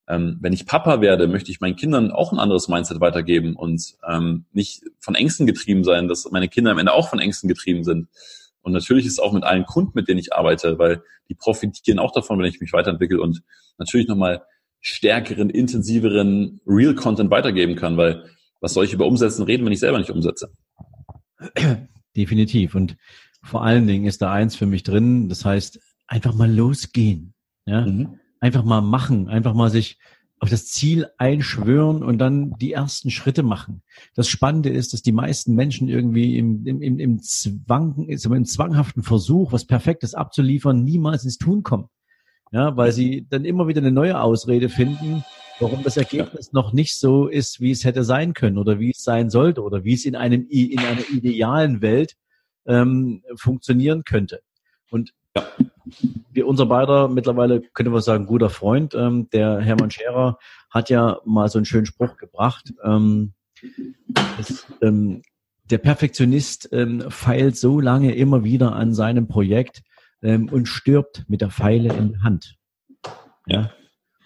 Ähm, 0.08 0.38
wenn 0.40 0.52
ich 0.52 0.66
Papa 0.66 1.00
werde, 1.00 1.28
möchte 1.28 1.50
ich 1.50 1.60
meinen 1.60 1.76
Kindern 1.76 2.10
auch 2.10 2.32
ein 2.32 2.38
anderes 2.38 2.68
Mindset 2.68 3.00
weitergeben 3.00 3.54
und 3.54 3.94
ähm, 4.08 4.44
nicht 4.52 4.82
von 4.98 5.14
Ängsten 5.14 5.46
getrieben 5.46 5.84
sein, 5.84 6.08
dass 6.08 6.29
meine 6.31 6.48
Kinder 6.48 6.72
am 6.72 6.79
Ende 6.79 6.93
auch 6.93 7.08
von 7.08 7.20
Ängsten 7.20 7.48
getrieben 7.48 7.84
sind. 7.84 8.08
Und 8.62 8.72
natürlich 8.72 9.06
ist 9.06 9.12
es 9.12 9.19
auch 9.19 9.32
mit 9.32 9.44
allen 9.44 9.64
Kunden, 9.64 9.93
mit 9.94 10.08
denen 10.08 10.19
ich 10.19 10.34
arbeite, 10.34 10.79
weil 10.79 11.02
die 11.29 11.34
profitieren 11.34 11.98
auch 11.98 12.12
davon, 12.12 12.38
wenn 12.38 12.46
ich 12.46 12.60
mich 12.60 12.72
weiterentwickle 12.72 13.20
und 13.20 13.43
natürlich 13.79 14.08
nochmal 14.08 14.43
stärkeren, 14.81 15.50
intensiveren 15.50 16.60
Real-Content 16.67 17.31
weitergeben 17.31 17.76
kann, 17.76 17.96
weil 17.96 18.24
was 18.60 18.74
soll 18.74 18.84
ich 18.84 18.93
über 18.93 19.06
Umsetzen 19.06 19.44
reden, 19.44 19.64
wenn 19.64 19.72
ich 19.72 19.81
selber 19.81 19.98
nicht 19.98 20.10
umsetze? 20.10 20.52
Definitiv. 22.17 22.74
Und 22.74 22.96
vor 23.43 23.65
allen 23.65 23.87
Dingen 23.87 24.06
ist 24.06 24.23
da 24.23 24.32
eins 24.32 24.56
für 24.56 24.67
mich 24.67 24.82
drin, 24.82 25.29
das 25.29 25.44
heißt, 25.44 25.81
einfach 26.06 26.35
mal 26.35 26.53
losgehen. 26.53 27.35
Ja? 27.67 27.87
Mhm. 27.87 28.19
Einfach 28.41 28.65
mal 28.65 28.81
machen, 28.81 29.29
einfach 29.29 29.55
mal 29.55 29.70
sich 29.70 29.99
auf 30.41 30.49
das 30.49 30.67
Ziel 30.67 31.06
einschwören 31.19 32.03
und 32.03 32.19
dann 32.19 32.55
die 32.59 32.73
ersten 32.73 33.11
Schritte 33.11 33.43
machen. 33.43 33.82
Das 34.15 34.29
Spannende 34.29 34.70
ist, 34.70 34.94
dass 34.94 35.03
die 35.03 35.13
meisten 35.13 35.55
Menschen 35.55 35.89
irgendwie 35.89 36.39
im, 36.39 36.67
im, 36.67 36.81
im, 36.81 36.99
im, 36.99 37.23
Zwang, 37.23 38.06
im 38.09 38.44
zwanghaften 38.47 39.03
Versuch, 39.03 39.53
was 39.53 39.67
Perfektes 39.67 40.15
abzuliefern, 40.15 40.82
niemals 40.82 41.25
ins 41.25 41.37
Tun 41.37 41.63
kommen. 41.63 41.89
Ja, 42.53 42.77
weil 42.77 42.91
sie 42.91 43.27
dann 43.29 43.44
immer 43.44 43.69
wieder 43.69 43.81
eine 43.81 43.93
neue 43.93 44.20
Ausrede 44.20 44.70
finden, 44.70 45.25
warum 45.61 45.82
das 45.85 45.97
Ergebnis 45.97 46.47
ja. 46.47 46.51
noch 46.55 46.73
nicht 46.73 46.99
so 46.99 47.29
ist, 47.29 47.61
wie 47.61 47.70
es 47.70 47.85
hätte 47.85 48.03
sein 48.03 48.32
können 48.32 48.59
oder 48.59 48.81
wie 48.81 48.91
es 48.91 49.05
sein 49.05 49.31
sollte 49.31 49.63
oder 49.63 49.85
wie 49.85 49.94
es 49.94 50.05
in 50.05 50.17
einem 50.17 50.49
in 50.49 50.81
einer 50.81 51.09
idealen 51.13 51.82
Welt 51.82 52.17
ähm, 52.67 53.22
funktionieren 53.36 54.05
könnte. 54.05 54.40
Und 54.90 55.12
ja. 55.36 55.46
wir, 56.32 56.46
unser 56.46 56.67
beider 56.67 57.08
mittlerweile, 57.08 57.60
könnte 57.60 57.90
man 57.90 58.02
sagen, 58.02 58.26
guter 58.26 58.50
Freund, 58.50 58.94
ähm, 58.94 59.29
der 59.32 59.60
Hermann 59.60 59.90
Scherer, 59.90 60.38
hat 60.70 60.90
ja 60.90 61.19
mal 61.24 61.48
so 61.48 61.58
einen 61.58 61.67
schönen 61.67 61.86
Spruch 61.86 62.17
gebracht. 62.17 62.72
Ähm, 62.84 63.34
das, 64.36 64.67
ähm, 64.82 65.22
der 65.70 65.79
Perfektionist 65.79 66.69
ähm, 66.72 67.10
feilt 67.10 67.56
so 67.56 67.81
lange 67.81 68.14
immer 68.14 68.44
wieder 68.44 68.74
an 68.74 68.93
seinem 68.94 69.29
Projekt 69.29 69.82
ähm, 70.22 70.48
und 70.48 70.67
stirbt 70.67 71.24
mit 71.29 71.40
der 71.40 71.50
Pfeile 71.50 71.94
in 71.94 72.12
der 72.12 72.22
Hand. 72.22 72.56
Ja. 73.46 73.70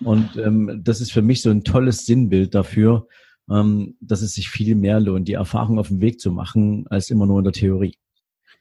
Und 0.00 0.36
ähm, 0.36 0.80
das 0.82 1.00
ist 1.00 1.12
für 1.12 1.22
mich 1.22 1.42
so 1.42 1.50
ein 1.50 1.64
tolles 1.64 2.04
Sinnbild 2.04 2.54
dafür, 2.54 3.06
ähm, 3.50 3.96
dass 4.00 4.22
es 4.22 4.34
sich 4.34 4.48
viel 4.48 4.74
mehr 4.74 5.00
lohnt, 5.00 5.28
die 5.28 5.34
Erfahrung 5.34 5.78
auf 5.78 5.88
dem 5.88 6.00
Weg 6.00 6.20
zu 6.20 6.32
machen, 6.32 6.86
als 6.88 7.10
immer 7.10 7.26
nur 7.26 7.38
in 7.38 7.44
der 7.44 7.52
Theorie. 7.52 7.96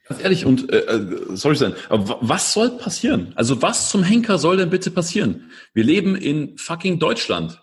Ganz 0.06 0.22
ehrlich, 0.22 0.44
und 0.44 0.70
äh, 0.70 0.80
äh 0.80 1.36
sorry 1.36 1.56
sein, 1.56 1.74
aber 1.88 2.18
was 2.20 2.52
soll 2.52 2.70
passieren? 2.76 3.32
Also 3.36 3.62
was 3.62 3.88
zum 3.88 4.02
Henker 4.02 4.38
soll 4.38 4.58
denn 4.58 4.70
bitte 4.70 4.90
passieren? 4.90 5.50
Wir 5.72 5.84
leben 5.84 6.14
in 6.14 6.58
fucking 6.58 6.98
Deutschland. 6.98 7.60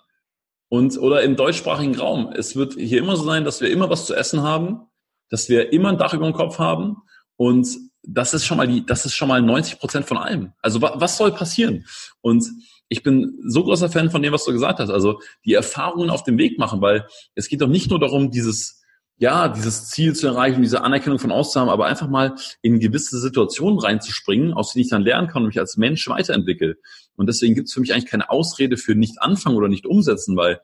Und, 0.70 0.98
oder 0.98 1.22
im 1.24 1.36
deutschsprachigen 1.36 1.98
Raum. 1.98 2.32
Es 2.34 2.56
wird 2.56 2.76
hier 2.76 3.00
immer 3.00 3.18
so 3.18 3.24
sein, 3.24 3.44
dass 3.44 3.60
wir 3.60 3.70
immer 3.70 3.90
was 3.90 4.06
zu 4.06 4.16
essen 4.16 4.42
haben, 4.42 4.88
dass 5.30 5.50
wir 5.50 5.74
immer 5.74 5.90
ein 5.90 5.98
Dach 5.98 6.14
über 6.14 6.26
dem 6.26 6.34
Kopf 6.34 6.60
haben 6.60 6.96
und 7.36 7.68
das 8.04 8.34
ist 8.34 8.46
schon 8.46 8.58
mal 8.58 8.68
die, 8.68 8.86
das 8.86 9.06
ist 9.06 9.14
schon 9.14 9.28
mal 9.28 9.42
90 9.42 9.80
Prozent 9.80 10.06
von 10.06 10.18
allem. 10.18 10.54
Also 10.62 10.82
wa 10.82 10.94
was 10.96 11.18
soll 11.18 11.32
passieren? 11.32 11.86
Und 12.22 12.46
ich 12.90 13.04
bin 13.04 13.40
so 13.48 13.64
großer 13.64 13.90
Fan 13.90 14.12
von 14.12 14.22
dem, 14.22 14.34
was 14.34 14.46
du 14.46 14.52
gesagt 14.52 14.80
hast. 14.80 14.90
Also 14.90 15.22
die 15.46 15.54
Erfahrungen 15.54 16.10
auf 16.10 16.24
dem 16.24 16.38
Weg 16.38 16.58
machen, 16.58 16.82
weil 16.82 17.06
es 17.36 17.48
geht 17.48 17.62
doch 17.62 17.68
nicht 17.68 17.90
nur 17.90 18.00
darum, 18.00 18.32
dieses, 18.32 18.81
ja, 19.22 19.50
dieses 19.50 19.88
Ziel 19.88 20.16
zu 20.16 20.26
erreichen, 20.26 20.64
diese 20.64 20.82
Anerkennung 20.82 21.20
von 21.20 21.32
außen 21.32 21.54
zu 21.54 21.60
haben, 21.60 21.70
aber 21.70 21.86
einfach 21.86 22.10
mal 22.10 22.34
in 22.64 22.80
gewisse 22.80 23.20
Situationen 23.20 23.78
reinzuspringen, 23.78 24.52
aus 24.52 24.74
denen 24.74 24.82
ich 24.82 24.90
dann 24.90 25.04
lernen 25.04 25.28
kann 25.28 25.44
und 25.44 25.50
mich 25.50 25.60
als 25.60 25.78
Mensch 25.78 26.10
weiterentwickle. 26.10 26.78
Und 27.16 27.28
deswegen 27.30 27.54
gibt 27.54 27.68
es 27.68 27.74
für 27.76 27.82
mich 27.82 27.94
eigentlich 27.94 28.10
keine 28.10 28.32
Ausrede 28.32 28.78
für 28.78 28.96
nicht 28.96 29.22
anfangen 29.22 29.58
oder 29.58 29.68
nicht 29.68 29.86
umsetzen, 29.86 30.36
weil 30.38 30.60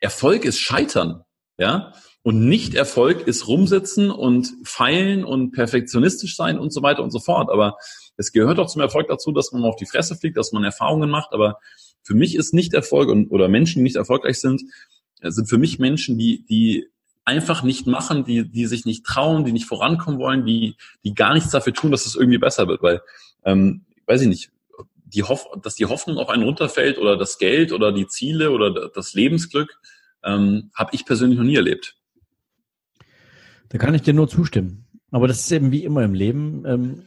Erfolg 0.00 0.46
ist 0.46 0.58
Scheitern. 0.58 1.24
Ja, 1.58 1.92
und 2.22 2.48
Nicht-Erfolg 2.48 3.28
ist 3.28 3.46
rumsitzen 3.46 4.10
und 4.10 4.54
feilen 4.64 5.22
und 5.22 5.52
perfektionistisch 5.52 6.34
sein 6.34 6.58
und 6.58 6.72
so 6.72 6.82
weiter 6.82 7.02
und 7.02 7.10
so 7.10 7.18
fort. 7.18 7.50
Aber 7.50 7.76
es 8.16 8.32
gehört 8.32 8.58
auch 8.58 8.68
zum 8.68 8.80
Erfolg 8.80 9.08
dazu, 9.08 9.32
dass 9.32 9.52
man 9.52 9.64
auf 9.64 9.76
die 9.76 9.86
Fresse 9.86 10.16
fliegt, 10.16 10.38
dass 10.38 10.52
man 10.52 10.64
Erfahrungen 10.64 11.10
macht. 11.10 11.34
Aber 11.34 11.58
für 12.02 12.14
mich 12.14 12.36
ist 12.36 12.54
Nicht-Erfolg 12.54 13.10
und, 13.10 13.30
oder 13.30 13.48
Menschen, 13.48 13.80
die 13.80 13.82
nicht 13.82 13.96
erfolgreich 13.96 14.40
sind, 14.40 14.62
sind 15.20 15.46
für 15.46 15.58
mich 15.58 15.78
Menschen, 15.78 16.16
die, 16.16 16.46
die 16.46 16.88
einfach 17.24 17.62
nicht 17.62 17.86
machen, 17.86 18.24
die, 18.24 18.48
die 18.48 18.66
sich 18.66 18.84
nicht 18.84 19.04
trauen, 19.04 19.44
die 19.44 19.52
nicht 19.52 19.66
vorankommen 19.66 20.18
wollen, 20.18 20.44
die, 20.44 20.76
die 21.04 21.14
gar 21.14 21.34
nichts 21.34 21.50
dafür 21.50 21.72
tun, 21.72 21.90
dass 21.90 22.06
es 22.06 22.16
irgendwie 22.16 22.38
besser 22.38 22.68
wird. 22.68 22.82
Weil, 22.82 23.00
ähm, 23.44 23.84
weiß 24.06 24.22
ich 24.22 24.28
nicht, 24.28 24.50
die 25.04 25.22
Hoff 25.22 25.46
dass 25.62 25.74
die 25.74 25.86
Hoffnung 25.86 26.18
auf 26.18 26.30
einen 26.30 26.42
runterfällt 26.42 26.98
oder 26.98 27.16
das 27.16 27.38
Geld 27.38 27.72
oder 27.72 27.92
die 27.92 28.06
Ziele 28.06 28.50
oder 28.50 28.88
das 28.88 29.14
Lebensglück, 29.14 29.78
ähm, 30.24 30.70
habe 30.74 30.90
ich 30.94 31.04
persönlich 31.04 31.38
noch 31.38 31.44
nie 31.44 31.56
erlebt. 31.56 31.96
Da 33.68 33.78
kann 33.78 33.94
ich 33.94 34.02
dir 34.02 34.14
nur 34.14 34.28
zustimmen. 34.28 34.86
Aber 35.10 35.28
das 35.28 35.40
ist 35.40 35.52
eben 35.52 35.72
wie 35.72 35.84
immer 35.84 36.02
im 36.02 36.14
Leben. 36.14 36.64
Ähm, 36.66 37.02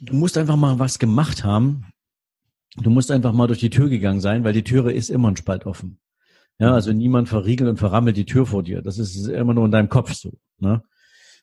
du 0.00 0.14
musst 0.14 0.38
einfach 0.38 0.56
mal 0.56 0.78
was 0.78 0.98
gemacht 0.98 1.44
haben. 1.44 1.86
Du 2.76 2.90
musst 2.90 3.10
einfach 3.10 3.32
mal 3.32 3.46
durch 3.46 3.60
die 3.60 3.70
Tür 3.70 3.88
gegangen 3.88 4.20
sein, 4.20 4.44
weil 4.44 4.52
die 4.52 4.64
Türe 4.64 4.92
ist 4.92 5.10
immer 5.10 5.30
ein 5.30 5.36
Spalt 5.36 5.66
offen. 5.66 5.98
Ja, 6.58 6.72
also 6.72 6.92
niemand 6.92 7.28
verriegelt 7.28 7.68
und 7.68 7.78
verrammelt 7.78 8.16
die 8.16 8.24
Tür 8.24 8.46
vor 8.46 8.62
dir. 8.62 8.80
Das 8.82 8.98
ist 8.98 9.26
immer 9.26 9.52
nur 9.52 9.66
in 9.66 9.70
deinem 9.70 9.88
Kopf 9.88 10.14
so. 10.14 10.32
Ne? 10.58 10.82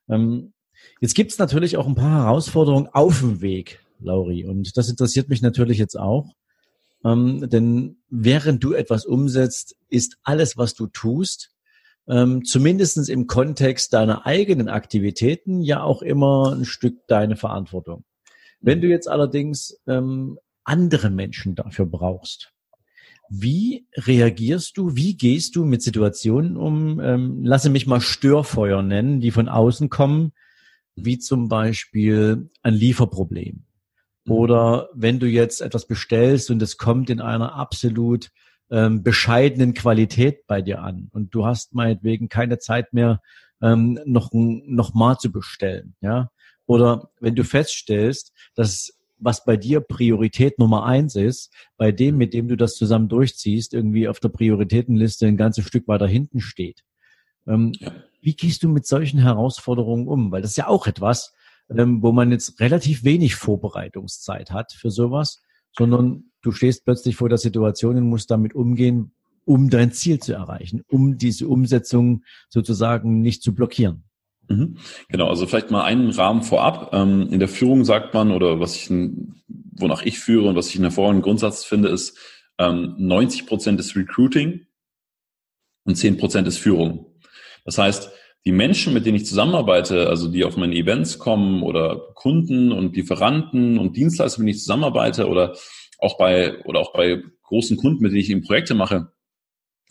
Ähm, 0.10 0.53
jetzt 1.01 1.13
gibt's 1.13 1.38
natürlich 1.38 1.77
auch 1.77 1.88
ein 1.88 1.96
paar 1.96 2.24
Herausforderungen 2.24 2.89
auf 2.91 3.20
dem 3.20 3.41
Weg, 3.41 3.79
Lauri. 4.00 4.46
Und 4.46 4.75
das 4.75 4.89
interessiert 4.89 5.29
mich 5.29 5.41
natürlich 5.41 5.77
jetzt 5.77 6.00
auch. 6.00 6.34
Ähm, 7.05 7.48
denn 7.50 7.98
während 8.10 8.63
du 8.63 8.74
etwas 8.74 9.05
umsetzt, 9.05 9.75
ist 9.89 10.17
alles, 10.24 10.58
was 10.58 10.74
du 10.74 10.88
tust, 10.88 11.51
ähm, 12.08 12.43
zumindest 12.43 13.10
im 13.10 13.27
Kontext 13.27 13.93
deiner 13.93 14.25
eigenen 14.25 14.67
Aktivitäten 14.67 15.62
ja 15.62 15.84
auch 15.84 16.01
immer 16.01 16.53
ein 16.53 16.65
Stück 16.65 17.05
deine 17.08 17.36
Verantwortung. 17.36 18.03
Wenn 18.62 18.82
du 18.82 18.88
jetzt 18.88 19.08
allerdings 19.08 19.79
ähm, 19.88 20.39
andere 20.63 21.10
Menschen 21.10 21.55
dafür 21.55 21.86
brauchst, 21.86 22.53
wie 23.36 23.88
reagierst 23.96 24.78
du, 24.78 24.96
wie 24.96 25.18
gehst 25.18 25.56
du 25.56 25.66
mit 25.66 25.82
Situationen 25.82 26.56
um, 26.56 27.00
ähm, 27.00 27.44
lasse 27.44 27.72
mich 27.72 27.88
mal 27.88 28.00
Störfeuer 28.00 28.84
nennen, 28.84 29.22
die 29.22 29.32
von 29.32 29.50
außen 29.50 29.90
kommen, 29.90 30.34
wie 30.96 31.18
zum 31.18 31.50
Beispiel 31.50 32.52
ein 32.62 32.75
Lieferproblem. 32.75 33.66
Mhm. 34.25 34.32
Oder 34.32 34.90
wenn 34.94 35.20
du 35.20 35.28
jetzt 35.28 35.62
etwas 35.62 35.88
bestellst 35.88 36.52
und 36.52 36.62
es 36.62 36.78
kommt 36.78 37.10
in 37.10 37.22
einer 37.22 37.56
absolut 37.56 38.30
ähm, 38.70 39.02
bescheidenen 39.02 39.74
Qualität 39.74 40.46
bei 40.46 40.62
dir 40.62 40.84
an 40.84 41.10
und 41.12 41.34
du 41.34 41.46
hast 41.46 41.74
meinetwegen 41.74 42.30
keine 42.30 42.60
Zeit 42.60 42.94
mehr, 42.94 43.20
ähm, 43.63 44.00
noch, 44.06 44.30
noch 44.32 44.94
mal 44.94 45.18
zu 45.18 45.32
bestellen, 45.32 45.96
ja. 46.02 46.30
Oder 46.66 47.10
wenn 47.20 47.36
du 47.36 47.44
feststellst, 47.44 48.32
dass 48.56 48.94
was 49.24 49.46
bei 49.46 49.58
dir 49.58 49.80
Priorität 49.82 50.60
Nummer 50.60 50.86
eins 50.86 51.15
ist, 51.15 51.53
bei 51.77 51.92
dem, 51.92 52.18
mit 52.18 52.34
dem 52.34 52.48
du 52.48 52.58
das 52.58 52.75
zusammen 52.75 53.10
durchziehst, 53.10 53.74
irgendwie 53.74 54.08
auf 54.08 54.20
der 54.20 54.30
Prioritätenliste 54.30 55.27
ein 55.27 55.38
ganzes 55.38 55.65
Stück 55.65 55.88
weiter 55.88 56.08
hinten 56.08 56.42
steht. 56.42 56.84
Ähm, 57.48 57.74
ja. 57.80 57.92
Wie 58.22 58.36
gehst 58.36 58.63
du 58.63 58.70
mit 58.70 58.86
solchen 58.86 59.20
Herausforderungen 59.20 60.08
um? 60.08 60.32
Weil 60.32 60.42
das 60.42 60.51
ist 60.51 60.58
ja 60.58 60.68
auch 60.68 60.88
etwas, 60.88 61.34
ähm, 61.70 62.01
wo 62.01 62.12
man 62.12 62.32
jetzt 62.32 62.60
relativ 62.60 63.03
wenig 63.03 63.36
Vorbereitungszeit 63.36 64.51
hat 64.51 64.74
für 64.74 64.92
sowas, 64.92 65.42
sondern 65.77 66.25
du 66.42 66.51
stehst 66.51 66.86
plötzlich 66.86 67.15
vor 67.15 67.30
der 67.30 67.38
Situation 67.38 67.98
und 67.98 68.08
musst 68.10 68.32
damit 68.32 68.53
umgehen, 68.53 69.13
um 69.46 69.70
dein 69.70 69.92
Ziel 69.92 70.20
zu 70.20 70.34
erreichen, 70.34 70.84
um 70.88 71.18
diese 71.18 71.48
Umsetzung 71.48 72.24
sozusagen 72.50 73.22
nicht 73.22 73.44
zu 73.44 73.53
blockieren. 73.53 74.03
Mhm. 74.48 74.78
Genau, 75.10 75.30
also 75.30 75.48
vielleicht 75.48 75.72
mal 75.72 75.84
einen 75.84 76.10
Rahmen 76.12 76.44
vorab. 76.44 76.94
Ähm, 76.94 77.30
in 77.32 77.40
der 77.40 77.48
Führung 77.48 77.86
sagt 77.86 78.14
man, 78.14 78.32
oder 78.32 78.60
was 78.60 78.76
ich, 78.76 78.90
wonach 79.48 80.04
ich 80.04 80.20
führe 80.20 80.50
und 80.50 80.56
was 80.56 80.70
ich 80.70 80.76
einen 80.76 80.86
hervorragenden 80.86 81.24
Grundsatz 81.24 81.64
finde, 81.64 81.90
ist, 81.90 82.18
90 82.60 83.42
ähm, 83.42 83.46
Prozent 83.48 83.80
ist 83.80 83.96
Recruiting 83.96 84.68
und 85.86 85.96
10 85.96 86.18
Prozent 86.18 86.48
ist 86.48 86.60
Führung. 86.60 87.08
Das 87.66 87.78
heißt, 87.78 88.12
die 88.46 88.52
Menschen, 88.52 88.94
mit 88.94 89.06
denen 89.06 89.16
ich 89.16 89.26
zusammenarbeite, 89.26 90.08
also 90.10 90.30
die 90.30 90.44
auf 90.44 90.58
meine 90.58 90.76
Events 90.76 91.18
kommen 91.18 91.64
oder 91.64 92.12
Kunden 92.14 92.72
und 92.72 92.96
Lieferanten 92.96 93.80
und 93.80 93.96
Dienstleister, 93.96 94.40
mit 94.40 94.48
denen 94.48 94.56
ich 94.56 94.62
zusammenarbeite 94.62 95.28
oder 95.28 95.56
auch 95.98 96.18
bei, 96.18 96.62
oder 96.66 96.80
auch 96.80 96.94
bei 96.94 97.24
großen 97.44 97.78
Kunden, 97.78 98.04
mit 98.04 98.12
denen 98.12 98.22
ich 98.22 98.30
eben 98.30 98.44
Projekte 98.44 98.76
mache, 98.76 99.12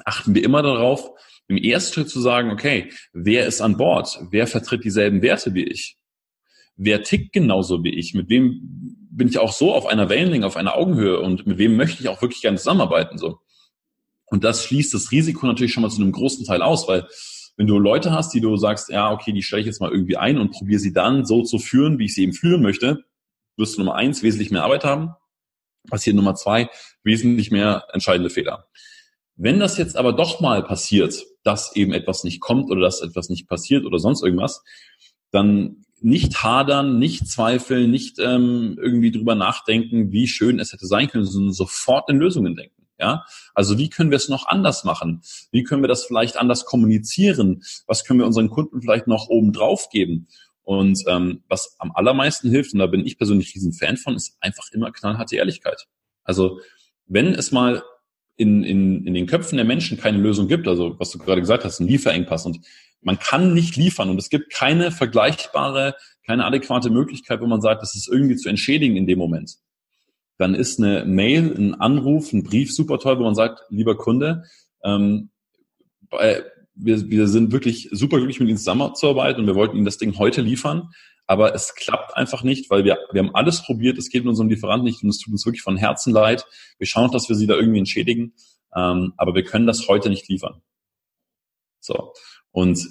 achten 0.05 0.35
wir 0.35 0.45
immer 0.45 0.63
darauf, 0.63 1.11
im 1.49 1.57
ersten 1.57 1.95
Schritt 1.95 2.11
zu 2.11 2.21
sagen, 2.21 2.51
okay, 2.51 2.91
wer 3.13 3.47
ist 3.47 3.61
an 3.61 3.77
Bord? 3.77 4.19
Wer 4.31 4.47
vertritt 4.47 4.85
dieselben 4.85 5.23
Werte 5.23 5.55
wie 5.55 5.65
ich? 5.65 5.99
Wer 6.77 7.03
tickt 7.03 7.33
genauso 7.33 7.85
wie 7.85 7.95
ich? 7.95 8.15
Mit 8.15 8.29
wem 8.29 8.61
bin 9.11 9.29
ich 9.29 9.39
auch 9.39 9.53
so 9.53 9.75
auf 9.75 9.87
einer 9.87 10.09
Wellenlänge, 10.09 10.47
auf 10.47 10.57
einer 10.57 10.77
Augenhöhe 10.77 11.21
und 11.21 11.47
mit 11.47 11.59
wem 11.59 11.77
möchte 11.77 12.03
ich 12.03 12.09
auch 12.09 12.23
wirklich 12.23 12.41
gerne 12.41 12.59
zusammenarbeiten, 12.59 13.19
so? 13.19 13.41
Und 14.27 14.45
das 14.45 14.65
schließt 14.65 14.95
das 14.95 15.13
Risiko 15.13 15.47
natürlich 15.47 15.75
schon 15.75 15.83
mal 15.83 15.91
zu 15.91 16.01
einem 16.01 16.13
großen 16.13 16.47
Teil 16.47 16.63
aus, 16.63 16.89
weil 16.89 17.07
wenn 17.59 17.67
du 17.67 17.79
Leute 17.79 18.13
hast, 18.13 18.33
die 18.33 18.41
du 18.41 18.57
sagst, 18.57 18.89
ja, 18.89 19.13
okay, 19.13 19.33
die 19.33 19.43
stelle 19.43 19.61
ich 19.61 19.67
jetzt 19.67 19.81
mal 19.81 19.91
irgendwie 19.91 20.17
ein 20.17 20.39
und 20.39 20.53
probiere 20.53 20.81
sie 20.81 20.95
dann 20.95 21.27
so 21.27 21.43
zu 21.43 21.59
führen, 21.59 21.99
wie 21.99 22.07
ich 22.07 22.15
sie 22.15 22.23
eben 22.23 22.33
führen 22.33 22.63
möchte, 22.63 23.05
wirst 23.59 23.77
du 23.77 23.81
Nummer 23.81 23.95
eins 23.95 24.23
wesentlich 24.23 24.51
mehr 24.51 24.65
Arbeit 24.65 24.85
haben. 24.85 25.11
Passiert 25.91 26.17
Nummer 26.17 26.35
zwei 26.35 26.71
wesentlich 27.05 27.51
mehr 27.51 27.85
entscheidende 27.93 28.31
Fehler. 28.31 28.69
Wenn 29.37 29.61
das 29.61 29.79
jetzt 29.79 29.97
aber 29.97 30.13
doch 30.13 30.41
mal 30.41 30.63
passiert, 30.63 31.25
dass 31.43 31.75
eben 31.75 31.93
etwas 31.93 32.25
nicht 32.25 32.41
kommt 32.41 32.71
oder 32.71 32.81
dass 32.83 33.01
etwas 33.01 33.29
nicht 33.29 33.49
passiert 33.49 33.85
oder 33.85 33.99
sonst 33.99 34.23
irgendwas, 34.23 34.63
dann 35.31 35.85
nicht 36.01 36.43
hadern, 36.43 36.99
nicht 36.99 37.29
zweifeln, 37.29 37.91
nicht 37.91 38.19
ähm, 38.19 38.79
irgendwie 38.81 39.13
drüber 39.13 39.35
nachdenken, 39.35 40.13
wie 40.13 40.27
schön 40.27 40.59
es 40.59 40.73
hätte 40.73 40.87
sein 40.87 41.09
können, 41.09 41.25
sondern 41.25 41.53
sofort 41.53 42.11
in 42.11 42.19
Lösungen 42.19 42.57
denken. 42.57 42.83
Ja, 42.99 43.25
also 43.55 43.79
wie 43.79 43.89
können 43.89 44.11
wir 44.11 44.17
es 44.17 44.29
noch 44.29 44.47
anders 44.47 44.85
machen? 44.85 45.23
Wie 45.51 45.65
können 45.65 45.83
wir 45.83 45.89
das 45.89 46.05
vielleicht 46.05 46.37
anders 46.37 46.65
kommunizieren? 46.65 47.63
Was 47.87 48.05
können 48.05 48.21
wir 48.21 48.27
unseren 48.27 48.51
Kunden 48.51 48.81
vielleicht 48.81 49.09
noch 49.09 49.29
oben 49.29 49.53
drauf 49.53 49.89
geben? 49.91 50.29
Und 50.63 51.03
ähm, 51.09 51.43
was 51.49 51.75
am 51.79 51.91
allermeisten 51.93 52.49
hilft, 52.49 52.73
und 52.73 52.79
da 52.79 52.87
bin 52.87 53.05
ich 53.05 53.19
persönlich 53.19 53.55
riesen 53.55 53.73
Fan 53.73 53.97
von, 53.97 54.15
ist 54.15 54.37
einfach 54.41 54.71
immer 54.73 54.93
knallharte 54.93 55.35
Ehrlichkeit. 55.35 55.89
Also 56.23 56.61
wenn 57.07 57.35
es 57.35 57.51
mal 57.51 57.83
in, 58.37 58.65
in, 58.65 59.07
in 59.07 59.15
den 59.15 59.27
Köpfen 59.27 59.57
der 59.57 59.65
Menschen 59.65 59.99
keine 59.99 60.19
Lösung 60.19 60.49
gibt, 60.49 60.67
also 60.67 60.99
was 60.99 61.11
du 61.11 61.19
gerade 61.19 61.41
gesagt 61.41 61.65
hast, 61.65 61.81
ein 61.81 61.87
Lieferengpass. 61.87 62.47
Und 62.47 62.61
man 63.03 63.19
kann 63.19 63.55
nicht 63.55 63.77
liefern. 63.77 64.09
Und 64.11 64.19
es 64.19 64.31
gibt 64.31 64.53
keine 64.53 64.91
vergleichbare, 64.91 65.95
keine 66.27 66.45
adäquate 66.45 66.91
Möglichkeit, 66.91 67.41
wo 67.41 67.47
man 67.47 67.61
sagt, 67.61 67.83
das 67.83 67.95
ist 67.95 68.09
irgendwie 68.09 68.37
zu 68.37 68.49
entschädigen 68.49 68.97
in 68.97 69.07
dem 69.07 69.19
Moment. 69.19 69.57
Dann 70.39 70.55
ist 70.55 70.79
eine 70.79 71.05
Mail, 71.05 71.55
ein 71.57 71.75
Anruf, 71.75 72.33
ein 72.33 72.43
Brief 72.43 72.73
super 72.73 72.99
toll, 72.99 73.19
wo 73.19 73.25
man 73.25 73.35
sagt, 73.35 73.61
lieber 73.71 73.97
Kunde, 73.97 74.45
ähm, 74.83 75.31
bei, 76.09 76.43
wir, 76.75 77.11
wir 77.11 77.29
sind 77.29 77.53
wirklich 77.53 77.89
super 77.93 78.17
glücklich 78.17 78.41
mit 78.41 78.49
Ihnen 78.49 78.59
zusammenzuarbeiten 78.59 79.41
und 79.41 79.47
wir 79.47 79.55
wollten 79.55 79.77
Ihnen 79.77 79.85
das 79.85 79.99
Ding 79.99 80.19
heute 80.19 80.41
liefern, 80.41 80.89
aber 81.33 81.55
es 81.55 81.75
klappt 81.75 82.15
einfach 82.15 82.43
nicht, 82.43 82.69
weil 82.69 82.85
wir, 82.85 82.99
wir 83.11 83.23
haben 83.23 83.35
alles 83.35 83.63
probiert, 83.63 83.97
es 83.97 84.11
geht 84.11 84.23
mit 84.23 84.29
unserem 84.29 84.51
Lieferanten 84.51 84.85
nicht 84.85 85.03
und 85.03 85.09
es 85.09 85.19
tut 85.19 85.33
uns 85.33 85.47
wirklich 85.47 85.63
von 85.63 85.79
Herzen 85.79 86.13
leid. 86.13 86.45
Wir 86.77 86.87
schauen 86.87 87.11
dass 87.11 87.31
wir 87.31 87.37
Sie 87.37 87.47
da 87.47 87.55
irgendwie 87.55 87.79
entschädigen, 87.79 88.35
ähm, 88.77 89.15
aber 89.17 89.35
wir 89.35 89.43
können 89.43 89.67
das 89.67 89.89
heute 89.89 90.11
nicht 90.11 90.29
liefern. 90.29 90.61
So. 91.81 92.13
Und 92.51 92.87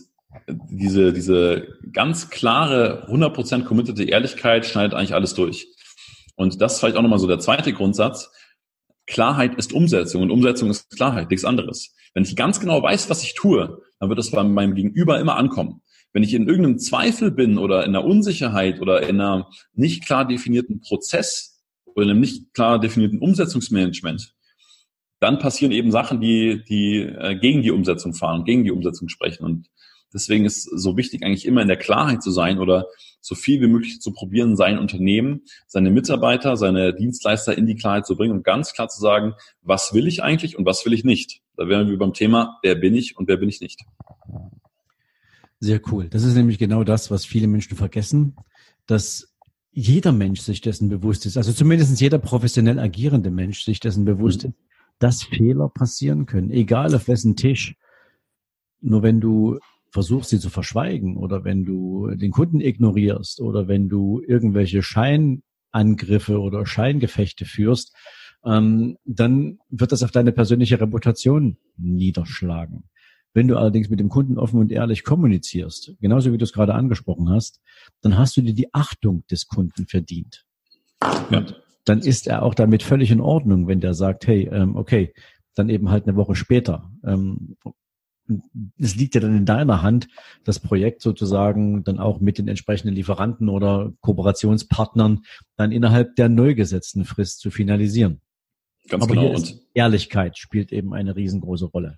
diese, 0.48 1.13
diese 1.13 1.67
ganz 1.93 2.31
klare, 2.31 3.07
100% 3.10 3.63
committete 3.63 4.05
Ehrlichkeit 4.05 4.65
schneidet 4.65 4.95
eigentlich 4.95 5.13
alles 5.13 5.36
durch. 5.36 5.67
Und 6.36 6.62
das 6.62 6.74
ist 6.74 6.79
vielleicht 6.79 6.98
auch 6.98 7.03
nochmal 7.03 7.19
so 7.19 7.27
der 7.27 7.38
zweite 7.38 7.74
Grundsatz. 7.74 8.31
Klarheit 9.05 9.53
ist 9.53 9.71
Umsetzung 9.71 10.24
und 10.24 10.31
Umsetzung 10.31 10.71
ist 10.71 10.89
Klarheit, 10.89 11.29
nichts 11.29 11.45
anderes. 11.45 11.93
Wenn 12.15 12.24
ich 12.24 12.36
ganz 12.36 12.60
genau 12.60 12.81
weiß, 12.81 13.07
was 13.12 13.21
ich 13.21 13.36
tue, 13.36 13.83
dann 14.00 14.10
wird 14.10 14.17
es 14.17 14.31
bei 14.31 14.41
meinem 14.43 14.74
Gegenüber 14.74 15.19
immer 15.19 15.36
ankommen. 15.36 15.83
Wenn 16.13 16.24
ich 16.24 16.34
in 16.34 16.48
irgendeinem 16.48 16.80
Zweifel 16.80 17.32
bin 17.32 17.58
oder 17.58 17.86
in 17.86 17.96
einer 17.96 18.06
Unsicherheit 18.06 18.82
oder 18.82 19.08
in 19.08 19.22
einer 19.22 19.50
nicht 19.74 20.06
klar 20.06 20.27
definierten 20.27 20.82
Prozess 20.82 21.62
oder 21.86 22.03
in 22.03 22.12
einem 22.12 22.20
nicht 22.20 22.53
klar 22.53 22.80
definierten 22.80 23.20
Umsetzungsmanagement, 23.20 24.34
dann 25.22 25.39
passieren 25.39 25.72
eben 25.72 25.91
Sachen, 25.91 26.20
die, 26.20 26.63
die 26.68 26.98
äh, 26.98 27.36
gegen 27.36 27.62
die 27.62 27.72
Umsetzung 27.72 28.13
fahren, 28.13 28.44
gegen 28.44 28.63
die 28.63 28.72
Umsetzung 28.72 29.08
sprechen. 29.08 29.46
Und 29.46 29.68
deswegen 30.13 30.46
ist 30.46 30.63
so 30.63 30.98
wichtig, 30.98 31.24
eigentlich 31.24 31.46
immer 31.46 31.62
in 31.62 31.68
der 31.68 31.77
Klarheit 31.77 32.24
zu 32.24 32.32
sein 32.32 32.58
oder 32.58 32.88
so 33.22 33.36
viel 33.36 33.62
wie 33.62 33.68
möglich 33.68 34.01
zu 34.01 34.13
probieren, 34.13 34.58
sein 34.58 34.80
Unternehmen, 34.80 35.44
seine 35.68 35.91
Mitarbeiter, 35.91 36.58
seine 36.58 36.96
Dienstleister 36.96 37.56
in 37.56 37.68
die 37.68 37.75
Klarheit 37.75 38.08
zu 38.08 38.18
bringen 38.18 38.34
und 38.34 38.44
ganz 38.44 38.74
klar 38.74 38.89
zu 38.89 39.00
sagen, 39.00 39.36
was 39.62 39.94
will 39.94 40.08
ich 40.08 40.24
eigentlich 40.24 40.58
und 40.58 40.65
was 40.65 40.84
will 40.86 40.94
ich 40.94 41.03
nicht. 41.03 41.41
Da 41.56 41.68
wären 41.68 41.88
wir 41.88 41.98
beim 42.00 42.13
Thema, 42.13 42.58
wer 42.63 42.74
bin 42.74 42.96
ich 42.96 43.15
und 43.15 43.27
wer 43.27 43.38
bin 43.38 43.48
ich 43.48 43.62
nicht. 43.62 43.82
Sehr 45.62 45.80
cool. 45.91 46.10
Das 46.10 46.24
ist 46.24 46.34
nämlich 46.34 46.58
genau 46.58 46.84
das, 46.84 47.12
was 47.12 47.24
viele 47.24 47.48
Menschen 47.48 47.77
vergessen, 47.77 48.36
dass 48.88 49.36
jeder 49.72 50.12
Mensch 50.12 50.41
sich 50.41 50.60
dessen 50.60 50.89
bewusst 50.89 51.27
ist, 51.27 51.38
also 51.38 51.53
zumindest 51.53 52.01
jeder 52.01 52.18
professionell 52.18 52.80
agierende 52.80 53.30
Mensch 53.30 53.63
sich 53.63 53.80
dessen 53.80 54.03
bewusst 54.03 54.44
mhm. 54.44 54.50
ist, 54.50 54.58
dass 54.98 55.24
Fehler 55.24 55.70
passieren 55.70 56.25
können, 56.25 56.50
egal 56.50 56.94
auf 56.96 57.08
wessen 57.08 57.36
Tisch. 57.36 57.75
Nur 58.82 59.03
wenn 59.03 59.22
du 59.22 59.60
versuchst, 59.91 60.32
sie 60.32 60.39
zu 60.39 60.50
verschweigen 60.50 61.15
oder 61.15 61.44
wenn 61.44 61.63
du 61.63 62.10
den 62.15 62.32
Kunden 62.32 62.60
ignorierst 62.60 63.39
oder 63.39 63.68
wenn 63.68 63.88
du 63.88 64.20
irgendwelche 64.25 64.82
Scheinangriffe 64.82 66.39
oder 66.39 66.65
Scheingefechte 66.65 67.46
führst, 67.46 67.96
ähm, 68.44 68.98
dann 69.06 69.60
wird 69.70 69.91
das 69.91 70.01
auf 70.01 70.12
deine 70.12 70.32
persönliche 70.32 70.82
Reputation 70.82 71.58
niederschlagen. 71.77 72.86
Wenn 73.33 73.47
du 73.47 73.57
allerdings 73.57 73.89
mit 73.89 74.00
dem 74.00 74.09
Kunden 74.09 74.38
offen 74.38 74.59
und 74.59 74.71
ehrlich 74.71 75.03
kommunizierst, 75.03 75.93
genauso 76.01 76.33
wie 76.33 76.38
du 76.38 76.43
es 76.43 76.53
gerade 76.53 76.73
angesprochen 76.73 77.29
hast, 77.29 77.61
dann 78.01 78.17
hast 78.17 78.35
du 78.35 78.41
dir 78.41 78.53
die 78.53 78.73
Achtung 78.73 79.23
des 79.31 79.47
Kunden 79.47 79.88
verdient. 79.88 80.45
Ja. 81.31 81.45
dann 81.85 82.00
ist 82.00 82.27
er 82.27 82.43
auch 82.43 82.53
damit 82.53 82.83
völlig 82.83 83.09
in 83.09 83.21
Ordnung, 83.21 83.67
wenn 83.67 83.79
der 83.79 83.95
sagt, 83.95 84.27
hey, 84.27 84.47
ähm, 84.51 84.75
okay, 84.75 85.13
dann 85.55 85.69
eben 85.69 85.89
halt 85.89 86.07
eine 86.07 86.15
Woche 86.15 86.35
später. 86.35 86.91
Ähm, 87.03 87.57
es 88.77 88.95
liegt 88.95 89.15
ja 89.15 89.21
dann 89.21 89.35
in 89.35 89.45
deiner 89.45 89.81
Hand, 89.81 90.07
das 90.43 90.59
Projekt 90.59 91.01
sozusagen 91.01 91.83
dann 91.83 92.00
auch 92.00 92.19
mit 92.19 92.38
den 92.38 92.47
entsprechenden 92.47 92.95
Lieferanten 92.95 93.50
oder 93.50 93.93
Kooperationspartnern 94.01 95.23
dann 95.57 95.71
innerhalb 95.71 96.15
der 96.15 96.29
neu 96.29 96.55
gesetzten 96.55 97.05
Frist 97.05 97.39
zu 97.39 97.51
finalisieren. 97.51 98.21
Ganz 98.88 99.03
Aber 99.03 99.13
genau. 99.13 99.33
Und 99.33 99.59
Ehrlichkeit 99.73 100.38
spielt 100.38 100.71
eben 100.71 100.93
eine 100.93 101.15
riesengroße 101.15 101.65
Rolle. 101.65 101.97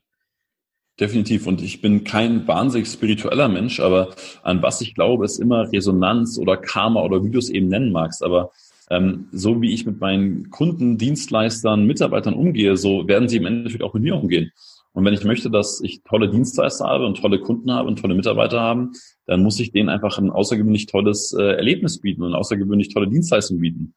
Definitiv. 0.99 1.47
Und 1.47 1.61
ich 1.61 1.81
bin 1.81 2.03
kein 2.03 2.47
wahnsinnig 2.47 2.87
spiritueller 2.87 3.47
Mensch, 3.47 3.79
aber 3.79 4.13
an 4.43 4.61
was 4.61 4.79
ich 4.81 4.93
glaube, 4.93 5.25
ist 5.25 5.39
immer 5.39 5.71
Resonanz 5.71 6.37
oder 6.37 6.55
Karma 6.55 7.01
oder 7.01 7.23
wie 7.23 7.31
du 7.31 7.39
es 7.39 7.49
eben 7.49 7.67
nennen 7.67 7.91
magst. 7.91 8.23
Aber 8.23 8.51
ähm, 8.91 9.27
so 9.31 9.59
wie 9.61 9.73
ich 9.73 9.87
mit 9.87 9.99
meinen 9.99 10.51
Kunden, 10.51 10.99
Dienstleistern, 10.99 11.87
Mitarbeitern 11.87 12.35
umgehe, 12.35 12.77
so 12.77 13.07
werden 13.07 13.27
sie 13.27 13.37
im 13.37 13.47
Endeffekt 13.47 13.83
auch 13.83 13.95
mit 13.95 14.03
mir 14.03 14.15
umgehen. 14.15 14.51
Und 14.91 15.03
wenn 15.05 15.15
ich 15.15 15.23
möchte, 15.23 15.49
dass 15.49 15.81
ich 15.81 16.03
tolle 16.03 16.29
Dienstleister 16.29 16.85
habe 16.85 17.07
und 17.07 17.19
tolle 17.19 17.39
Kunden 17.39 17.71
habe 17.71 17.87
und 17.87 17.97
tolle 17.99 18.13
Mitarbeiter 18.13 18.61
haben, 18.61 18.91
dann 19.25 19.41
muss 19.41 19.59
ich 19.59 19.71
denen 19.71 19.89
einfach 19.89 20.19
ein 20.19 20.29
außergewöhnlich 20.29 20.85
tolles 20.85 21.33
äh, 21.33 21.41
Erlebnis 21.41 21.99
bieten 21.99 22.21
und 22.21 22.35
außergewöhnlich 22.35 22.93
tolle 22.93 23.09
Dienstleistungen 23.09 23.61
bieten. 23.61 23.95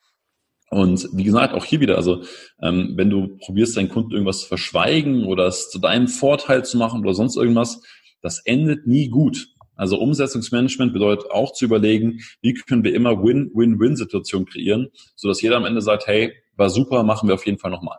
Und 0.70 1.08
wie 1.12 1.24
gesagt, 1.24 1.54
auch 1.54 1.64
hier 1.64 1.80
wieder, 1.80 1.96
also 1.96 2.22
ähm, 2.60 2.94
wenn 2.96 3.08
du 3.08 3.36
probierst, 3.38 3.76
deinen 3.76 3.88
Kunden 3.88 4.12
irgendwas 4.12 4.40
zu 4.40 4.48
verschweigen 4.48 5.24
oder 5.24 5.46
es 5.46 5.70
zu 5.70 5.78
deinem 5.78 6.08
Vorteil 6.08 6.64
zu 6.64 6.76
machen 6.76 7.00
oder 7.00 7.14
sonst 7.14 7.36
irgendwas, 7.36 7.82
das 8.20 8.40
endet 8.44 8.86
nie 8.86 9.08
gut. 9.08 9.48
Also 9.76 9.98
Umsetzungsmanagement 10.00 10.92
bedeutet 10.92 11.30
auch 11.30 11.52
zu 11.52 11.66
überlegen, 11.66 12.20
wie 12.40 12.54
können 12.54 12.82
wir 12.82 12.94
immer 12.94 13.22
Win-Win-Win-Situationen 13.22 14.46
kreieren, 14.46 14.88
sodass 15.14 15.42
jeder 15.42 15.56
am 15.56 15.66
Ende 15.66 15.82
sagt, 15.82 16.06
hey, 16.06 16.32
war 16.56 16.70
super, 16.70 17.02
machen 17.02 17.28
wir 17.28 17.34
auf 17.34 17.46
jeden 17.46 17.58
Fall 17.58 17.70
nochmal. 17.70 17.98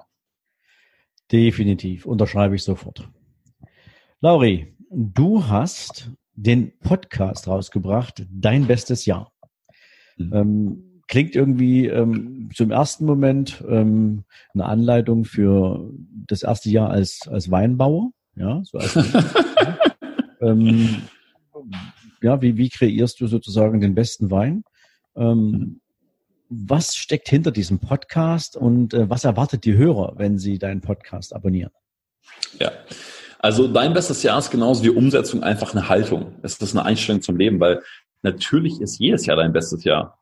Definitiv, 1.32 2.06
unterschreibe 2.06 2.56
ich 2.56 2.64
sofort. 2.64 3.08
Lauri, 4.22 4.76
du 4.90 5.48
hast 5.48 6.12
den 6.34 6.78
Podcast 6.80 7.48
rausgebracht, 7.48 8.26
Dein 8.32 8.66
bestes 8.66 9.06
Jahr. 9.06 9.32
Mhm. 10.18 10.34
Ähm, 10.34 10.87
klingt 11.08 11.36
irgendwie 11.36 11.88
ähm, 11.88 12.50
zum 12.54 12.72
ersten 12.72 13.06
Moment 13.06 13.64
ähm, 13.68 14.24
eine 14.54 14.66
Anleitung 14.66 15.26
für 15.26 15.90
das 16.28 16.44
erste 16.44 16.70
Jahr 16.70 16.90
als, 16.90 17.22
als 17.28 17.50
Weinbauer. 17.50 18.12
Ja, 18.36 18.62
so 18.64 18.78
als, 18.78 18.96
ähm, 20.42 21.02
ja 22.22 22.42
wie, 22.42 22.58
wie 22.58 22.70
kreierst 22.70 23.20
du 23.20 23.28
sozusagen 23.28 23.82
den 23.82 23.96
besten 23.96 24.32
Wein? 24.32 24.64
Ähm. 25.16 25.82
Was 26.50 26.96
steckt 26.96 27.28
hinter 27.28 27.52
diesem 27.52 27.80
Podcast 27.80 28.56
und 28.56 28.94
äh, 28.94 29.10
was 29.10 29.26
erwartet 29.26 29.66
die 29.66 29.74
Hörer, 29.74 30.14
wenn 30.16 30.38
sie 30.38 30.58
deinen 30.58 30.80
Podcast 30.80 31.36
abonnieren? 31.36 31.72
Ja, 32.58 32.72
also 33.40 33.68
dein 33.68 33.94
bestes 33.94 34.24
Jahr 34.24 34.40
ist 34.40 34.50
genauso 34.50 34.84
wie 34.84 34.90
Umsetzung 34.90 35.44
einfach 35.44 35.74
eine 35.74 35.90
Haltung. 35.90 36.36
Es 36.44 36.56
ist 36.58 36.74
eine 36.74 36.86
Einstellung 36.86 37.22
zum 37.22 37.36
Leben, 37.36 37.60
weil 37.60 37.82
natürlich 38.24 38.80
ist 38.80 38.98
jedes 39.00 39.26
Jahr 39.26 39.36
dein 39.36 39.52
bestes 39.52 39.84
Jahr. 39.84 40.18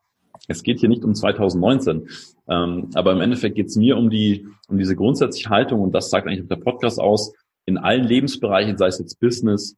Es 0.48 0.64
geht 0.64 0.80
hier 0.80 0.90
nicht 0.90 1.04
um 1.04 1.16
2019, 1.16 2.08
ähm, 2.48 2.90
aber 2.94 3.12
im 3.12 3.22
Endeffekt 3.22 3.56
geht 3.56 3.68
es 3.68 3.76
mir 3.76 3.98
um 3.98 4.10
die 4.10 4.48
um 4.68 4.78
diese 4.78 4.96
grundsätzliche 4.96 5.50
Haltung 5.50 5.82
und 5.82 5.92
das 5.94 6.10
sagt 6.10 6.28
eigentlich 6.28 6.48
der 6.48 6.56
Podcast 6.58 7.00
aus. 7.00 7.34
In 7.66 7.78
allen 7.78 8.04
Lebensbereichen, 8.04 8.78
sei 8.78 8.88
es 8.88 9.00
jetzt 9.00 9.20
Business, 9.20 9.76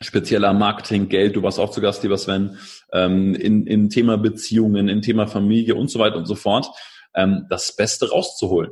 spezieller 0.00 0.52
Marketing, 0.52 1.08
Geld, 1.08 1.36
du 1.36 1.42
warst 1.42 1.58
auch 1.58 1.70
zu 1.70 1.80
Gast, 1.80 2.02
lieber 2.02 2.18
Sven, 2.18 2.58
ähm, 2.92 3.34
in, 3.34 3.66
in 3.66 3.88
Thema 3.88 4.18
Beziehungen, 4.18 4.88
in 4.88 5.02
Thema 5.02 5.26
Familie 5.26 5.74
und 5.74 5.90
so 5.90 5.98
weiter 5.98 6.16
und 6.16 6.26
so 6.26 6.34
fort, 6.34 6.68
ähm, 7.14 7.46
das 7.50 7.74
Beste 7.74 8.10
rauszuholen. 8.10 8.70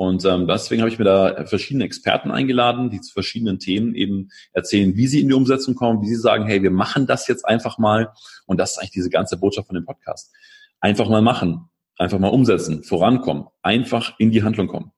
Und 0.00 0.24
ähm, 0.24 0.46
deswegen 0.46 0.80
habe 0.80 0.90
ich 0.90 0.98
mir 0.98 1.04
da 1.04 1.44
verschiedene 1.44 1.84
Experten 1.84 2.30
eingeladen, 2.30 2.88
die 2.88 3.02
zu 3.02 3.12
verschiedenen 3.12 3.58
Themen 3.58 3.94
eben 3.94 4.30
erzählen, 4.54 4.96
wie 4.96 5.06
sie 5.06 5.20
in 5.20 5.28
die 5.28 5.34
Umsetzung 5.34 5.74
kommen, 5.74 6.00
wie 6.00 6.08
sie 6.08 6.16
sagen, 6.16 6.46
hey, 6.46 6.62
wir 6.62 6.70
machen 6.70 7.06
das 7.06 7.28
jetzt 7.28 7.44
einfach 7.44 7.76
mal. 7.76 8.10
Und 8.46 8.58
das 8.58 8.70
ist 8.70 8.78
eigentlich 8.78 8.92
diese 8.92 9.10
ganze 9.10 9.36
Botschaft 9.36 9.66
von 9.66 9.74
dem 9.74 9.84
Podcast. 9.84 10.32
Einfach 10.80 11.06
mal 11.10 11.20
machen, 11.20 11.66
einfach 11.98 12.18
mal 12.18 12.28
umsetzen, 12.28 12.82
vorankommen, 12.82 13.48
einfach 13.60 14.18
in 14.18 14.30
die 14.30 14.42
Handlung 14.42 14.68
kommen. 14.68 14.90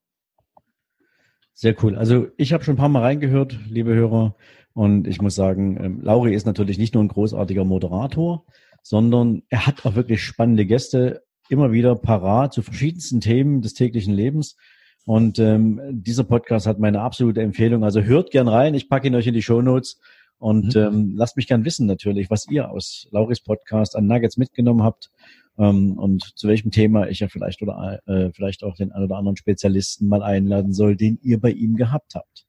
Sehr 1.52 1.74
cool. 1.82 1.96
Also 1.96 2.28
ich 2.36 2.52
habe 2.52 2.62
schon 2.62 2.74
ein 2.74 2.78
paar 2.78 2.88
Mal 2.88 3.02
reingehört, 3.02 3.58
liebe 3.68 3.92
Hörer. 3.92 4.36
Und 4.72 5.08
ich 5.08 5.20
muss 5.20 5.34
sagen, 5.34 5.82
ähm, 5.82 6.00
Lauri 6.00 6.32
ist 6.32 6.46
natürlich 6.46 6.78
nicht 6.78 6.94
nur 6.94 7.02
ein 7.02 7.08
großartiger 7.08 7.64
Moderator, 7.64 8.46
sondern 8.84 9.42
er 9.48 9.66
hat 9.66 9.84
auch 9.84 9.96
wirklich 9.96 10.22
spannende 10.22 10.64
Gäste 10.64 11.24
immer 11.48 11.72
wieder 11.72 11.96
parat 11.96 12.52
zu 12.52 12.62
verschiedensten 12.62 13.20
Themen 13.20 13.62
des 13.62 13.74
täglichen 13.74 14.14
Lebens. 14.14 14.56
Und 15.04 15.38
ähm, 15.38 15.80
dieser 15.90 16.24
Podcast 16.24 16.66
hat 16.66 16.78
meine 16.78 17.00
absolute 17.00 17.42
Empfehlung. 17.42 17.84
Also 17.84 18.02
hört 18.02 18.30
gern 18.30 18.48
rein. 18.48 18.74
Ich 18.74 18.88
packe 18.88 19.08
ihn 19.08 19.14
euch 19.14 19.26
in 19.26 19.34
die 19.34 19.42
Show 19.42 19.60
Notes 19.60 19.98
und 20.38 20.74
mhm. 20.74 20.80
ähm, 20.80 21.12
lasst 21.16 21.36
mich 21.36 21.46
gern 21.46 21.64
wissen 21.64 21.86
natürlich, 21.86 22.30
was 22.30 22.48
ihr 22.48 22.70
aus 22.70 23.08
Lauris 23.10 23.40
Podcast 23.40 23.96
an 23.96 24.06
Nuggets 24.06 24.36
mitgenommen 24.36 24.82
habt 24.82 25.10
ähm, 25.58 25.98
und 25.98 26.36
zu 26.36 26.48
welchem 26.48 26.70
Thema 26.70 27.08
ich 27.08 27.20
ja 27.20 27.28
vielleicht 27.28 27.62
oder 27.62 28.00
äh, 28.06 28.30
vielleicht 28.32 28.64
auch 28.64 28.74
den 28.74 28.92
einen 28.92 29.04
oder 29.04 29.16
anderen 29.16 29.36
Spezialisten 29.36 30.08
mal 30.08 30.22
einladen 30.22 30.72
soll, 30.72 30.96
den 30.96 31.18
ihr 31.22 31.40
bei 31.40 31.50
ihm 31.50 31.76
gehabt 31.76 32.14
habt. 32.14 32.46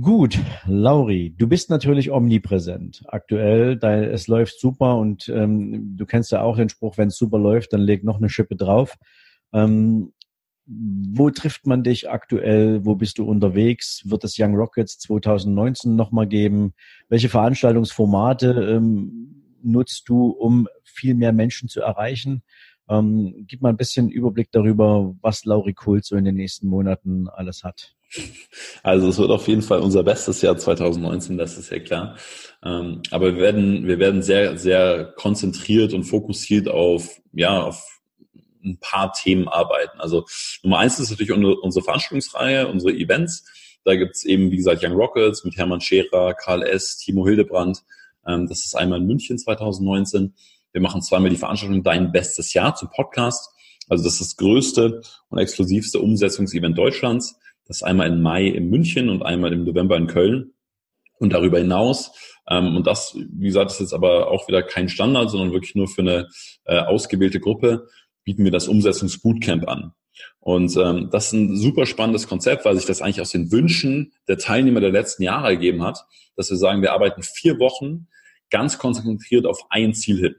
Gut, 0.00 0.40
Lauri, 0.66 1.34
du 1.38 1.46
bist 1.46 1.70
natürlich 1.70 2.10
omnipräsent. 2.10 3.04
Aktuell, 3.06 3.76
da, 3.76 4.02
es 4.02 4.26
läuft 4.26 4.58
super 4.58 4.96
und 4.96 5.28
ähm, 5.28 5.96
du 5.96 6.04
kennst 6.04 6.32
ja 6.32 6.42
auch 6.42 6.56
den 6.56 6.68
Spruch, 6.68 6.98
wenn 6.98 7.08
es 7.08 7.16
super 7.16 7.38
läuft, 7.38 7.72
dann 7.72 7.80
leg 7.80 8.02
noch 8.02 8.16
eine 8.16 8.28
Schippe 8.28 8.56
drauf. 8.56 8.96
Ähm, 9.52 10.12
wo 10.66 11.30
trifft 11.30 11.66
man 11.66 11.82
dich 11.82 12.08
aktuell? 12.08 12.84
Wo 12.84 12.94
bist 12.94 13.18
du 13.18 13.24
unterwegs? 13.24 14.02
Wird 14.04 14.24
es 14.24 14.36
Young 14.38 14.54
Rockets 14.54 14.98
2019 14.98 15.94
nochmal 15.94 16.26
geben? 16.26 16.74
Welche 17.08 17.28
Veranstaltungsformate 17.28 18.74
ähm, 18.76 19.56
nutzt 19.62 20.08
du, 20.08 20.28
um 20.28 20.68
viel 20.82 21.14
mehr 21.14 21.32
Menschen 21.32 21.68
zu 21.68 21.80
erreichen? 21.80 22.42
Ähm, 22.88 23.44
gib 23.46 23.62
mal 23.62 23.70
ein 23.70 23.76
bisschen 23.76 24.10
Überblick 24.10 24.50
darüber, 24.52 25.14
was 25.20 25.44
Lauri 25.44 25.74
Kult 25.74 26.04
so 26.04 26.16
in 26.16 26.24
den 26.24 26.36
nächsten 26.36 26.68
Monaten 26.68 27.28
alles 27.28 27.64
hat. 27.64 27.94
Also 28.82 29.08
es 29.08 29.18
wird 29.18 29.30
auf 29.30 29.48
jeden 29.48 29.62
Fall 29.62 29.80
unser 29.80 30.04
bestes 30.04 30.40
Jahr 30.40 30.56
2019, 30.56 31.36
das 31.36 31.58
ist 31.58 31.70
ja 31.70 31.80
klar. 31.80 32.16
Ähm, 32.62 33.02
aber 33.10 33.34
wir 33.34 33.42
werden, 33.42 33.86
wir 33.86 33.98
werden 33.98 34.22
sehr, 34.22 34.56
sehr 34.56 35.12
konzentriert 35.16 35.92
und 35.92 36.04
fokussiert 36.04 36.68
auf, 36.68 37.20
ja, 37.32 37.62
auf 37.62 38.02
ein 38.64 38.78
paar 38.80 39.12
Themen 39.12 39.48
arbeiten. 39.48 40.00
Also 40.00 40.26
Nummer 40.62 40.78
eins 40.78 40.98
ist 40.98 41.10
natürlich 41.10 41.32
unsere 41.32 41.84
Veranstaltungsreihe, 41.84 42.68
unsere 42.68 42.92
Events. 42.92 43.44
Da 43.84 43.94
gibt's 43.96 44.24
eben, 44.24 44.50
wie 44.50 44.56
gesagt, 44.56 44.82
Young 44.82 44.94
Rockets 44.94 45.44
mit 45.44 45.56
Hermann 45.56 45.80
Scherer, 45.80 46.34
Karl 46.34 46.62
S., 46.62 46.96
Timo 46.96 47.26
Hildebrand. 47.26 47.82
Ähm, 48.26 48.48
das 48.48 48.64
ist 48.64 48.74
einmal 48.74 49.00
in 49.00 49.06
München 49.06 49.38
2019. 49.38 50.34
Wir 50.72 50.80
machen 50.80 51.02
zweimal 51.02 51.30
die 51.30 51.36
Veranstaltung 51.36 51.82
Dein 51.82 52.10
bestes 52.10 52.54
Jahr 52.54 52.74
zum 52.74 52.90
Podcast. 52.90 53.50
Also 53.88 54.02
das 54.02 54.14
ist 54.14 54.20
das 54.20 54.36
größte 54.36 55.02
und 55.28 55.38
exklusivste 55.38 56.00
Umsetzungsevent 56.00 56.76
Deutschlands. 56.76 57.38
Das 57.66 57.78
ist 57.78 57.82
einmal 57.82 58.08
im 58.08 58.22
Mai 58.22 58.46
in 58.46 58.70
München 58.70 59.08
und 59.08 59.22
einmal 59.22 59.52
im 59.52 59.64
November 59.64 59.96
in 59.96 60.06
Köln. 60.06 60.52
Und 61.18 61.32
darüber 61.32 61.58
hinaus, 61.58 62.12
ähm, 62.48 62.76
und 62.76 62.86
das, 62.86 63.14
wie 63.14 63.46
gesagt, 63.46 63.70
ist 63.70 63.80
jetzt 63.80 63.94
aber 63.94 64.28
auch 64.30 64.48
wieder 64.48 64.62
kein 64.62 64.88
Standard, 64.88 65.30
sondern 65.30 65.52
wirklich 65.52 65.74
nur 65.74 65.88
für 65.88 66.02
eine 66.02 66.28
äh, 66.64 66.78
ausgewählte 66.78 67.40
Gruppe, 67.40 67.86
bieten 68.24 68.44
wir 68.44 68.50
das 68.50 68.68
Umsetzungsbootcamp 68.68 69.68
an. 69.68 69.92
Und 70.40 70.76
ähm, 70.76 71.08
das 71.10 71.26
ist 71.26 71.32
ein 71.32 71.56
super 71.56 71.86
spannendes 71.86 72.28
Konzept, 72.28 72.64
weil 72.64 72.76
sich 72.76 72.86
das 72.86 73.02
eigentlich 73.02 73.20
aus 73.20 73.30
den 73.30 73.50
Wünschen 73.50 74.12
der 74.28 74.38
Teilnehmer 74.38 74.80
der 74.80 74.90
letzten 74.90 75.22
Jahre 75.22 75.48
ergeben 75.48 75.82
hat, 75.82 76.04
dass 76.36 76.50
wir 76.50 76.56
sagen, 76.56 76.82
wir 76.82 76.92
arbeiten 76.92 77.22
vier 77.22 77.58
Wochen 77.58 78.08
ganz 78.50 78.78
konzentriert 78.78 79.46
auf 79.46 79.66
ein 79.70 79.94
Ziel 79.94 80.18
hin. 80.20 80.34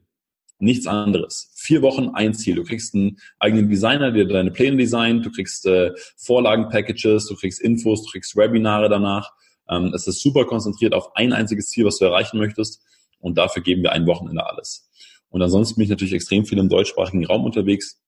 Nichts 0.58 0.88
anderes. 0.88 1.52
Vier 1.56 1.82
Wochen 1.82 2.10
ein 2.14 2.34
Ziel. 2.34 2.56
Du 2.56 2.64
kriegst 2.64 2.96
einen 2.96 3.18
eigenen 3.40 3.70
Designer, 3.70 4.12
der 4.12 4.26
deine 4.26 4.52
Pläne 4.52 4.78
designt, 4.78 5.26
du 5.26 5.32
kriegst 5.32 5.66
äh, 5.66 5.92
Vorlagenpackages, 6.16 7.28
du 7.28 7.36
kriegst 7.36 7.60
Infos, 7.60 8.04
du 8.04 8.12
kriegst 8.12 8.38
Webinare 8.38 8.88
danach. 8.88 9.32
Ähm, 9.70 9.92
es 9.94 10.08
ist 10.08 10.22
super 10.22 10.46
konzentriert 10.46 10.94
auf 10.94 11.16
ein 11.16 11.34
einziges 11.34 11.68
Ziel, 11.68 11.86
was 11.86 11.98
du 11.98 12.06
erreichen 12.06 12.38
möchtest. 12.38 12.82
Und 13.20 13.38
dafür 13.38 13.64
geben 13.64 13.84
wir 13.84 13.92
ein 13.92 14.06
Wochenende 14.06 14.46
alles. 14.46 14.90
Und 15.36 15.42
ansonsten 15.42 15.76
bin 15.76 15.84
ich 15.84 15.90
natürlich 15.90 16.14
extrem 16.14 16.46
viel 16.46 16.60
im 16.60 16.70
deutschsprachigen 16.70 17.26
Raum 17.26 17.44
unterwegs, 17.44 18.02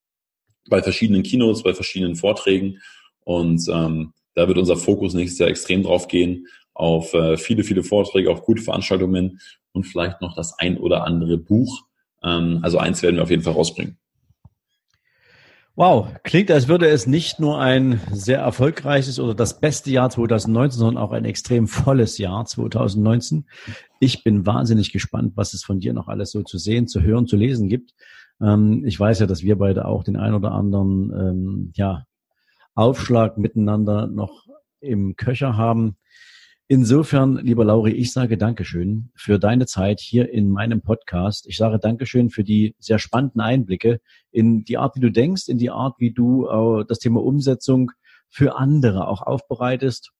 bei 0.69 0.81
verschiedenen 0.81 1.23
Keynotes, 1.23 1.61
bei 1.61 1.73
verschiedenen 1.73 2.15
Vorträgen. 2.15 2.79
Und 3.25 3.67
ähm, 3.69 4.13
da 4.33 4.47
wird 4.47 4.57
unser 4.57 4.77
Fokus 4.77 5.13
nächstes 5.13 5.39
Jahr 5.39 5.49
extrem 5.49 5.83
drauf 5.83 6.07
gehen, 6.07 6.47
auf 6.73 7.13
äh, 7.13 7.35
viele, 7.35 7.65
viele 7.65 7.83
Vorträge, 7.83 8.31
auf 8.31 8.45
gute 8.45 8.61
Veranstaltungen 8.61 9.41
und 9.73 9.83
vielleicht 9.83 10.21
noch 10.21 10.37
das 10.37 10.57
ein 10.57 10.77
oder 10.77 11.03
andere 11.03 11.37
Buch. 11.37 11.83
Ähm, 12.23 12.59
also 12.61 12.77
eins 12.77 13.03
werden 13.03 13.17
wir 13.17 13.23
auf 13.23 13.29
jeden 13.29 13.43
Fall 13.43 13.55
rausbringen. 13.55 13.97
Wow, 15.79 16.07
klingt, 16.23 16.49
als 16.49 16.67
würde 16.67 16.87
es 16.87 17.05
nicht 17.05 17.39
nur 17.39 17.61
ein 17.61 18.01
sehr 18.11 18.39
erfolgreiches 18.39 19.19
oder 19.19 19.35
das 19.35 19.59
beste 19.59 19.91
Jahr 19.91 20.09
2019, 20.09 20.79
sondern 20.79 21.03
auch 21.03 21.11
ein 21.11 21.23
extrem 21.23 21.67
volles 21.67 22.17
Jahr 22.17 22.45
2019. 22.45 23.45
Ich 23.99 24.23
bin 24.23 24.47
wahnsinnig 24.47 24.91
gespannt, 24.91 25.33
was 25.35 25.53
es 25.53 25.63
von 25.63 25.79
dir 25.79 25.93
noch 25.93 26.07
alles 26.07 26.31
so 26.31 26.41
zu 26.41 26.57
sehen, 26.57 26.87
zu 26.87 27.03
hören, 27.03 27.27
zu 27.27 27.35
lesen 27.35 27.69
gibt. 27.69 27.93
Ähm, 28.41 28.85
ich 28.87 28.99
weiß 28.99 29.19
ja, 29.19 29.27
dass 29.27 29.43
wir 29.43 29.59
beide 29.59 29.85
auch 29.85 30.03
den 30.03 30.15
ein 30.17 30.33
oder 30.33 30.51
anderen 30.51 31.13
ähm, 31.15 31.71
ja, 31.75 32.05
Aufschlag 32.73 33.37
miteinander 33.37 34.07
noch 34.07 34.47
im 34.79 35.15
Köcher 35.15 35.57
haben. 35.57 35.97
Insofern, 36.69 37.37
lieber 37.37 37.63
Lauri, 37.63 37.93
ich 37.93 38.11
sage 38.11 38.37
Dankeschön 38.37 39.09
für 39.15 39.39
deine 39.39 39.67
Zeit 39.67 40.01
hier 40.01 40.29
in 40.29 40.49
meinem 40.49 40.81
Podcast. 40.81 41.47
Ich 41.47 41.55
sage 41.55 41.79
Dankeschön 41.79 42.29
für 42.29 42.43
die 42.43 42.75
sehr 42.77 42.99
spannenden 42.99 43.39
Einblicke 43.39 44.01
in 44.31 44.65
die 44.65 44.77
Art, 44.77 44.97
wie 44.97 44.99
du 44.99 45.09
denkst, 45.09 45.47
in 45.47 45.57
die 45.57 45.69
Art, 45.69 45.95
wie 45.99 46.11
du 46.11 46.45
äh, 46.45 46.83
das 46.85 46.99
Thema 46.99 47.23
Umsetzung 47.23 47.91
für 48.27 48.57
andere 48.57 49.07
auch 49.07 49.21
aufbereitest, 49.21 50.11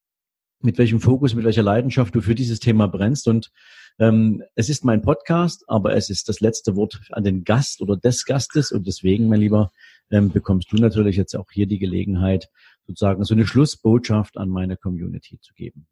mit 0.62 0.78
welchem 0.78 1.02
Fokus, 1.02 1.36
mit 1.36 1.44
welcher 1.44 1.64
Leidenschaft 1.64 2.16
du 2.16 2.22
für 2.22 2.34
dieses 2.34 2.62
Thema 2.62 2.88
brennst. 2.88 3.28
Und 3.28 3.52
ähm, 4.00 4.42
es 4.56 4.70
ist 4.70 4.86
mein 4.86 5.02
Podcast, 5.02 5.66
aber 5.68 5.98
es 5.98 6.10
ist 6.10 6.30
das 6.30 6.40
letzte 6.40 6.78
Wort 6.78 7.02
an 7.12 7.26
den 7.26 7.44
Gast 7.44 7.82
oder 7.82 7.98
des 7.98 8.24
Gastes. 8.24 8.72
Und 8.72 8.88
deswegen, 8.88 9.28
mein 9.28 9.42
Lieber, 9.42 9.74
ähm, 10.12 10.32
bekommst 10.32 10.72
du 10.72 10.78
natürlich 10.78 11.18
jetzt 11.18 11.36
auch 11.36 11.52
hier 11.52 11.68
die 11.68 11.78
Gelegenheit, 11.78 12.48
sozusagen 12.86 13.26
so 13.26 13.34
eine 13.34 13.46
Schlussbotschaft 13.46 14.38
an 14.38 14.48
meine 14.48 14.78
Community 14.78 15.42
zu 15.42 15.54
geben. 15.54 15.88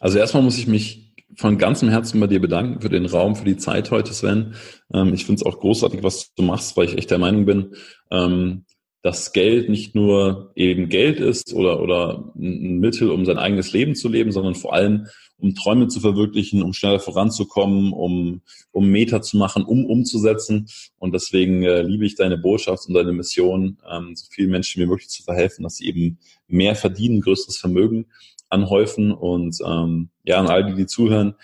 Also 0.00 0.18
erstmal 0.18 0.42
muss 0.42 0.58
ich 0.58 0.66
mich 0.66 1.08
von 1.36 1.58
ganzem 1.58 1.88
Herzen 1.88 2.20
bei 2.20 2.26
dir 2.26 2.40
bedanken 2.40 2.80
für 2.80 2.88
den 2.88 3.06
Raum, 3.06 3.36
für 3.36 3.44
die 3.44 3.56
Zeit 3.56 3.90
heute, 3.90 4.12
Sven. 4.12 4.54
Ähm, 4.92 5.14
ich 5.14 5.24
finde 5.24 5.40
es 5.40 5.46
auch 5.46 5.60
großartig, 5.60 6.02
was 6.02 6.34
du 6.34 6.42
machst, 6.42 6.76
weil 6.76 6.86
ich 6.86 6.98
echt 6.98 7.10
der 7.10 7.18
Meinung 7.18 7.46
bin, 7.46 7.74
ähm, 8.10 8.64
dass 9.02 9.32
Geld 9.32 9.68
nicht 9.68 9.94
nur 9.94 10.50
eben 10.56 10.88
Geld 10.88 11.20
ist 11.20 11.54
oder, 11.54 11.80
oder 11.80 12.32
ein 12.36 12.80
Mittel, 12.80 13.10
um 13.10 13.24
sein 13.24 13.38
eigenes 13.38 13.72
Leben 13.72 13.94
zu 13.94 14.08
leben, 14.08 14.32
sondern 14.32 14.56
vor 14.56 14.74
allem, 14.74 15.06
um 15.38 15.54
Träume 15.54 15.86
zu 15.86 16.00
verwirklichen, 16.00 16.64
um 16.64 16.72
schneller 16.72 16.98
voranzukommen, 16.98 17.92
um, 17.92 18.42
um 18.72 18.88
Meter 18.88 19.22
zu 19.22 19.36
machen, 19.36 19.64
um 19.64 19.86
umzusetzen. 19.86 20.68
Und 20.98 21.14
deswegen 21.14 21.62
äh, 21.62 21.82
liebe 21.82 22.04
ich 22.04 22.16
deine 22.16 22.38
Botschaft 22.38 22.88
und 22.88 22.94
deine 22.94 23.12
Mission, 23.12 23.78
ähm, 23.88 24.16
so 24.16 24.26
vielen 24.30 24.50
Menschen 24.50 24.82
wie 24.82 24.86
möglich 24.86 25.08
zu 25.08 25.22
verhelfen, 25.22 25.62
dass 25.62 25.76
sie 25.76 25.86
eben 25.86 26.18
mehr 26.48 26.74
verdienen, 26.74 27.20
größeres 27.20 27.56
Vermögen 27.56 28.06
anhäufen. 28.48 29.12
Und 29.12 29.58
ähm, 29.64 30.10
ja, 30.24 30.38
an 30.38 30.48
all 30.48 30.64
die, 30.64 30.74
die 30.74 30.86
zuhören, 30.86 31.34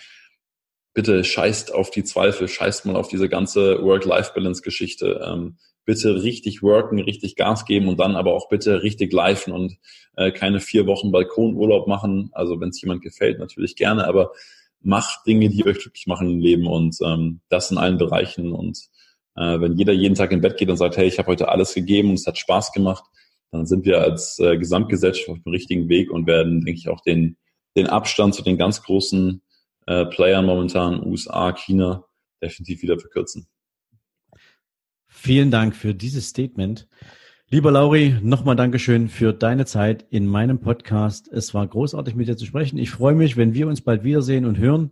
bitte 0.93 1.23
scheißt 1.23 1.73
auf 1.73 1.91
die 1.91 2.03
Zweifel, 2.03 2.47
scheißt 2.47 2.85
mal 2.85 2.95
auf 2.95 3.07
diese 3.07 3.29
ganze 3.29 3.83
Work-Life-Balance-Geschichte. 3.83 5.21
Ähm, 5.25 5.57
bitte 5.85 6.23
richtig 6.23 6.63
worken, 6.63 6.99
richtig 6.99 7.35
Gas 7.35 7.65
geben 7.65 7.87
und 7.87 7.99
dann 7.99 8.15
aber 8.15 8.33
auch 8.33 8.49
bitte 8.49 8.81
richtig 8.81 9.13
lifen 9.13 9.53
und 9.53 9.77
äh, 10.17 10.31
keine 10.31 10.59
vier 10.59 10.87
Wochen 10.87 11.11
Balkonurlaub 11.11 11.87
machen. 11.87 12.29
Also 12.33 12.59
wenn 12.59 12.69
es 12.69 12.81
jemand 12.81 13.01
gefällt, 13.01 13.39
natürlich 13.39 13.75
gerne, 13.75 14.07
aber 14.07 14.31
macht 14.81 15.25
Dinge, 15.25 15.49
die 15.49 15.65
euch 15.65 15.79
glücklich 15.79 16.07
machen 16.07 16.29
im 16.29 16.39
Leben 16.39 16.67
und 16.67 16.97
ähm, 17.03 17.41
das 17.49 17.71
in 17.71 17.77
allen 17.77 17.97
Bereichen. 17.97 18.51
Und 18.51 18.79
äh, 19.35 19.59
wenn 19.59 19.77
jeder 19.77 19.93
jeden 19.93 20.15
Tag 20.15 20.31
in 20.31 20.41
Bett 20.41 20.57
geht 20.57 20.69
und 20.69 20.77
sagt, 20.77 20.97
hey, 20.97 21.07
ich 21.07 21.19
habe 21.19 21.27
heute 21.27 21.49
alles 21.49 21.73
gegeben 21.73 22.09
und 22.09 22.15
es 22.15 22.27
hat 22.27 22.37
Spaß 22.37 22.71
gemacht, 22.71 23.03
dann 23.51 23.65
sind 23.65 23.85
wir 23.85 24.01
als 24.01 24.39
äh, 24.39 24.57
Gesamtgesellschaft 24.57 25.29
auf 25.29 25.39
dem 25.43 25.51
richtigen 25.51 25.89
Weg 25.89 26.11
und 26.11 26.27
werden, 26.27 26.61
denke 26.61 26.79
ich, 26.79 26.89
auch 26.89 27.01
den, 27.01 27.37
den 27.75 27.87
Abstand 27.87 28.35
zu 28.35 28.43
den 28.43 28.57
ganz 28.57 28.83
großen 28.83 29.41
äh, 29.87 30.05
Playern 30.05 30.45
momentan, 30.45 31.05
USA, 31.05 31.51
China, 31.53 32.05
definitiv 32.41 32.81
wieder 32.81 32.99
verkürzen. 32.99 33.47
Vielen 35.07 35.51
Dank 35.51 35.75
für 35.75 35.93
dieses 35.93 36.29
Statement. 36.29 36.87
Lieber 37.49 37.71
Lauri, 37.71 38.17
nochmal 38.21 38.55
Dankeschön 38.55 39.07
für 39.07 39.31
deine 39.31 39.65
Zeit 39.65 40.05
in 40.09 40.25
meinem 40.25 40.59
Podcast. 40.59 41.29
Es 41.31 41.53
war 41.53 41.65
großartig 41.65 42.15
mit 42.15 42.27
dir 42.27 42.35
zu 42.35 42.45
sprechen. 42.45 42.77
Ich 42.77 42.89
freue 42.89 43.15
mich, 43.15 43.37
wenn 43.37 43.53
wir 43.53 43.67
uns 43.67 43.81
bald 43.81 44.03
wiedersehen 44.03 44.45
und 44.45 44.57
hören. 44.57 44.91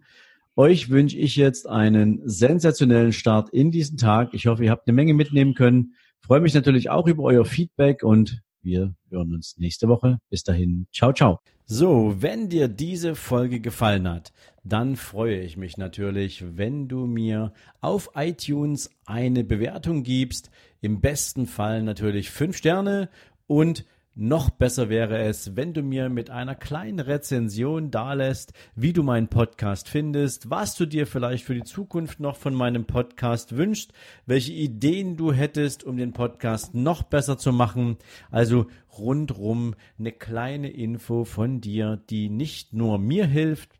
Euch 0.56 0.92
wünsche 0.92 1.18
ich 1.18 1.36
jetzt 1.36 1.68
einen 1.68 2.22
sensationellen 2.26 3.12
Start 3.12 3.50
in 3.50 3.72
diesen 3.72 3.98
Tag. 3.98 4.34
Ich 4.34 4.46
hoffe, 4.46 4.64
ihr 4.64 4.72
habt 4.72 4.88
eine 4.88 4.96
Menge 4.96 5.16
mitnehmen 5.16 5.56
können. 5.56 5.96
Freue 6.24 6.40
mich 6.40 6.54
natürlich 6.54 6.90
auch 6.90 7.08
über 7.08 7.24
euer 7.24 7.46
Feedback 7.46 8.04
und 8.04 8.42
wir 8.62 8.96
hören 9.10 9.34
uns 9.34 9.58
nächste 9.58 9.90
Woche. 9.90 10.20
Bis 10.30 10.44
dahin. 10.44 10.88
Ciao, 10.94 11.12
ciao. 11.12 11.40
So, 11.66 12.22
wenn 12.22 12.50
dir 12.50 12.68
diese 12.68 13.16
Folge 13.16 13.60
gefallen 13.60 14.08
hat, 14.08 14.32
dann 14.64 14.96
freue 14.96 15.40
ich 15.42 15.58
mich 15.58 15.78
natürlich, 15.78 16.58
wenn 16.58 16.88
du 16.88 17.06
mir 17.06 17.54
auf 17.82 18.12
iTunes 18.16 18.90
eine 19.06 19.44
Bewertung 19.44 20.04
gibst. 20.04 20.50
Im 20.82 21.02
besten 21.02 21.46
Fall 21.46 21.84
natürlich 21.84 22.32
fünf 22.32 22.58
Sterne 22.58 23.10
und 23.48 23.86
noch 24.16 24.52
besser 24.52 24.90
wäre 24.90 25.24
es, 25.24 25.56
wenn 25.56 25.74
du 25.74 25.82
mir 25.82 26.08
mit 26.10 26.30
einer 26.30 26.54
kleinen 26.54 27.00
Rezension 27.00 27.90
dalässt, 27.90 28.54
wie 28.76 28.94
du 28.94 29.02
meinen 29.02 29.28
Podcast 29.28 29.90
findest, 29.90 30.52
was 30.52 30.76
du 30.76 30.86
dir 30.86 31.08
vielleicht 31.08 31.46
für 31.46 31.56
die 31.56 31.64
Zukunft 31.64 32.20
noch 32.20 32.36
von 32.36 32.54
meinem 32.54 32.86
Podcast 32.86 33.58
wünschst, 33.58 33.92
welche 34.28 34.54
Ideen 34.54 35.18
du 35.18 35.34
hättest, 35.34 35.84
um 35.84 35.98
den 35.98 36.14
Podcast 36.14 36.76
noch 36.76 37.02
besser 37.04 37.40
zu 37.40 37.52
machen. 37.52 37.98
Also 38.30 38.68
rundrum 38.98 39.74
eine 39.98 40.12
kleine 40.12 40.70
Info 40.70 41.26
von 41.26 41.60
dir, 41.60 42.00
die 42.10 42.30
nicht 42.30 42.72
nur 42.74 43.00
mir 43.00 43.26
hilft, 43.26 43.80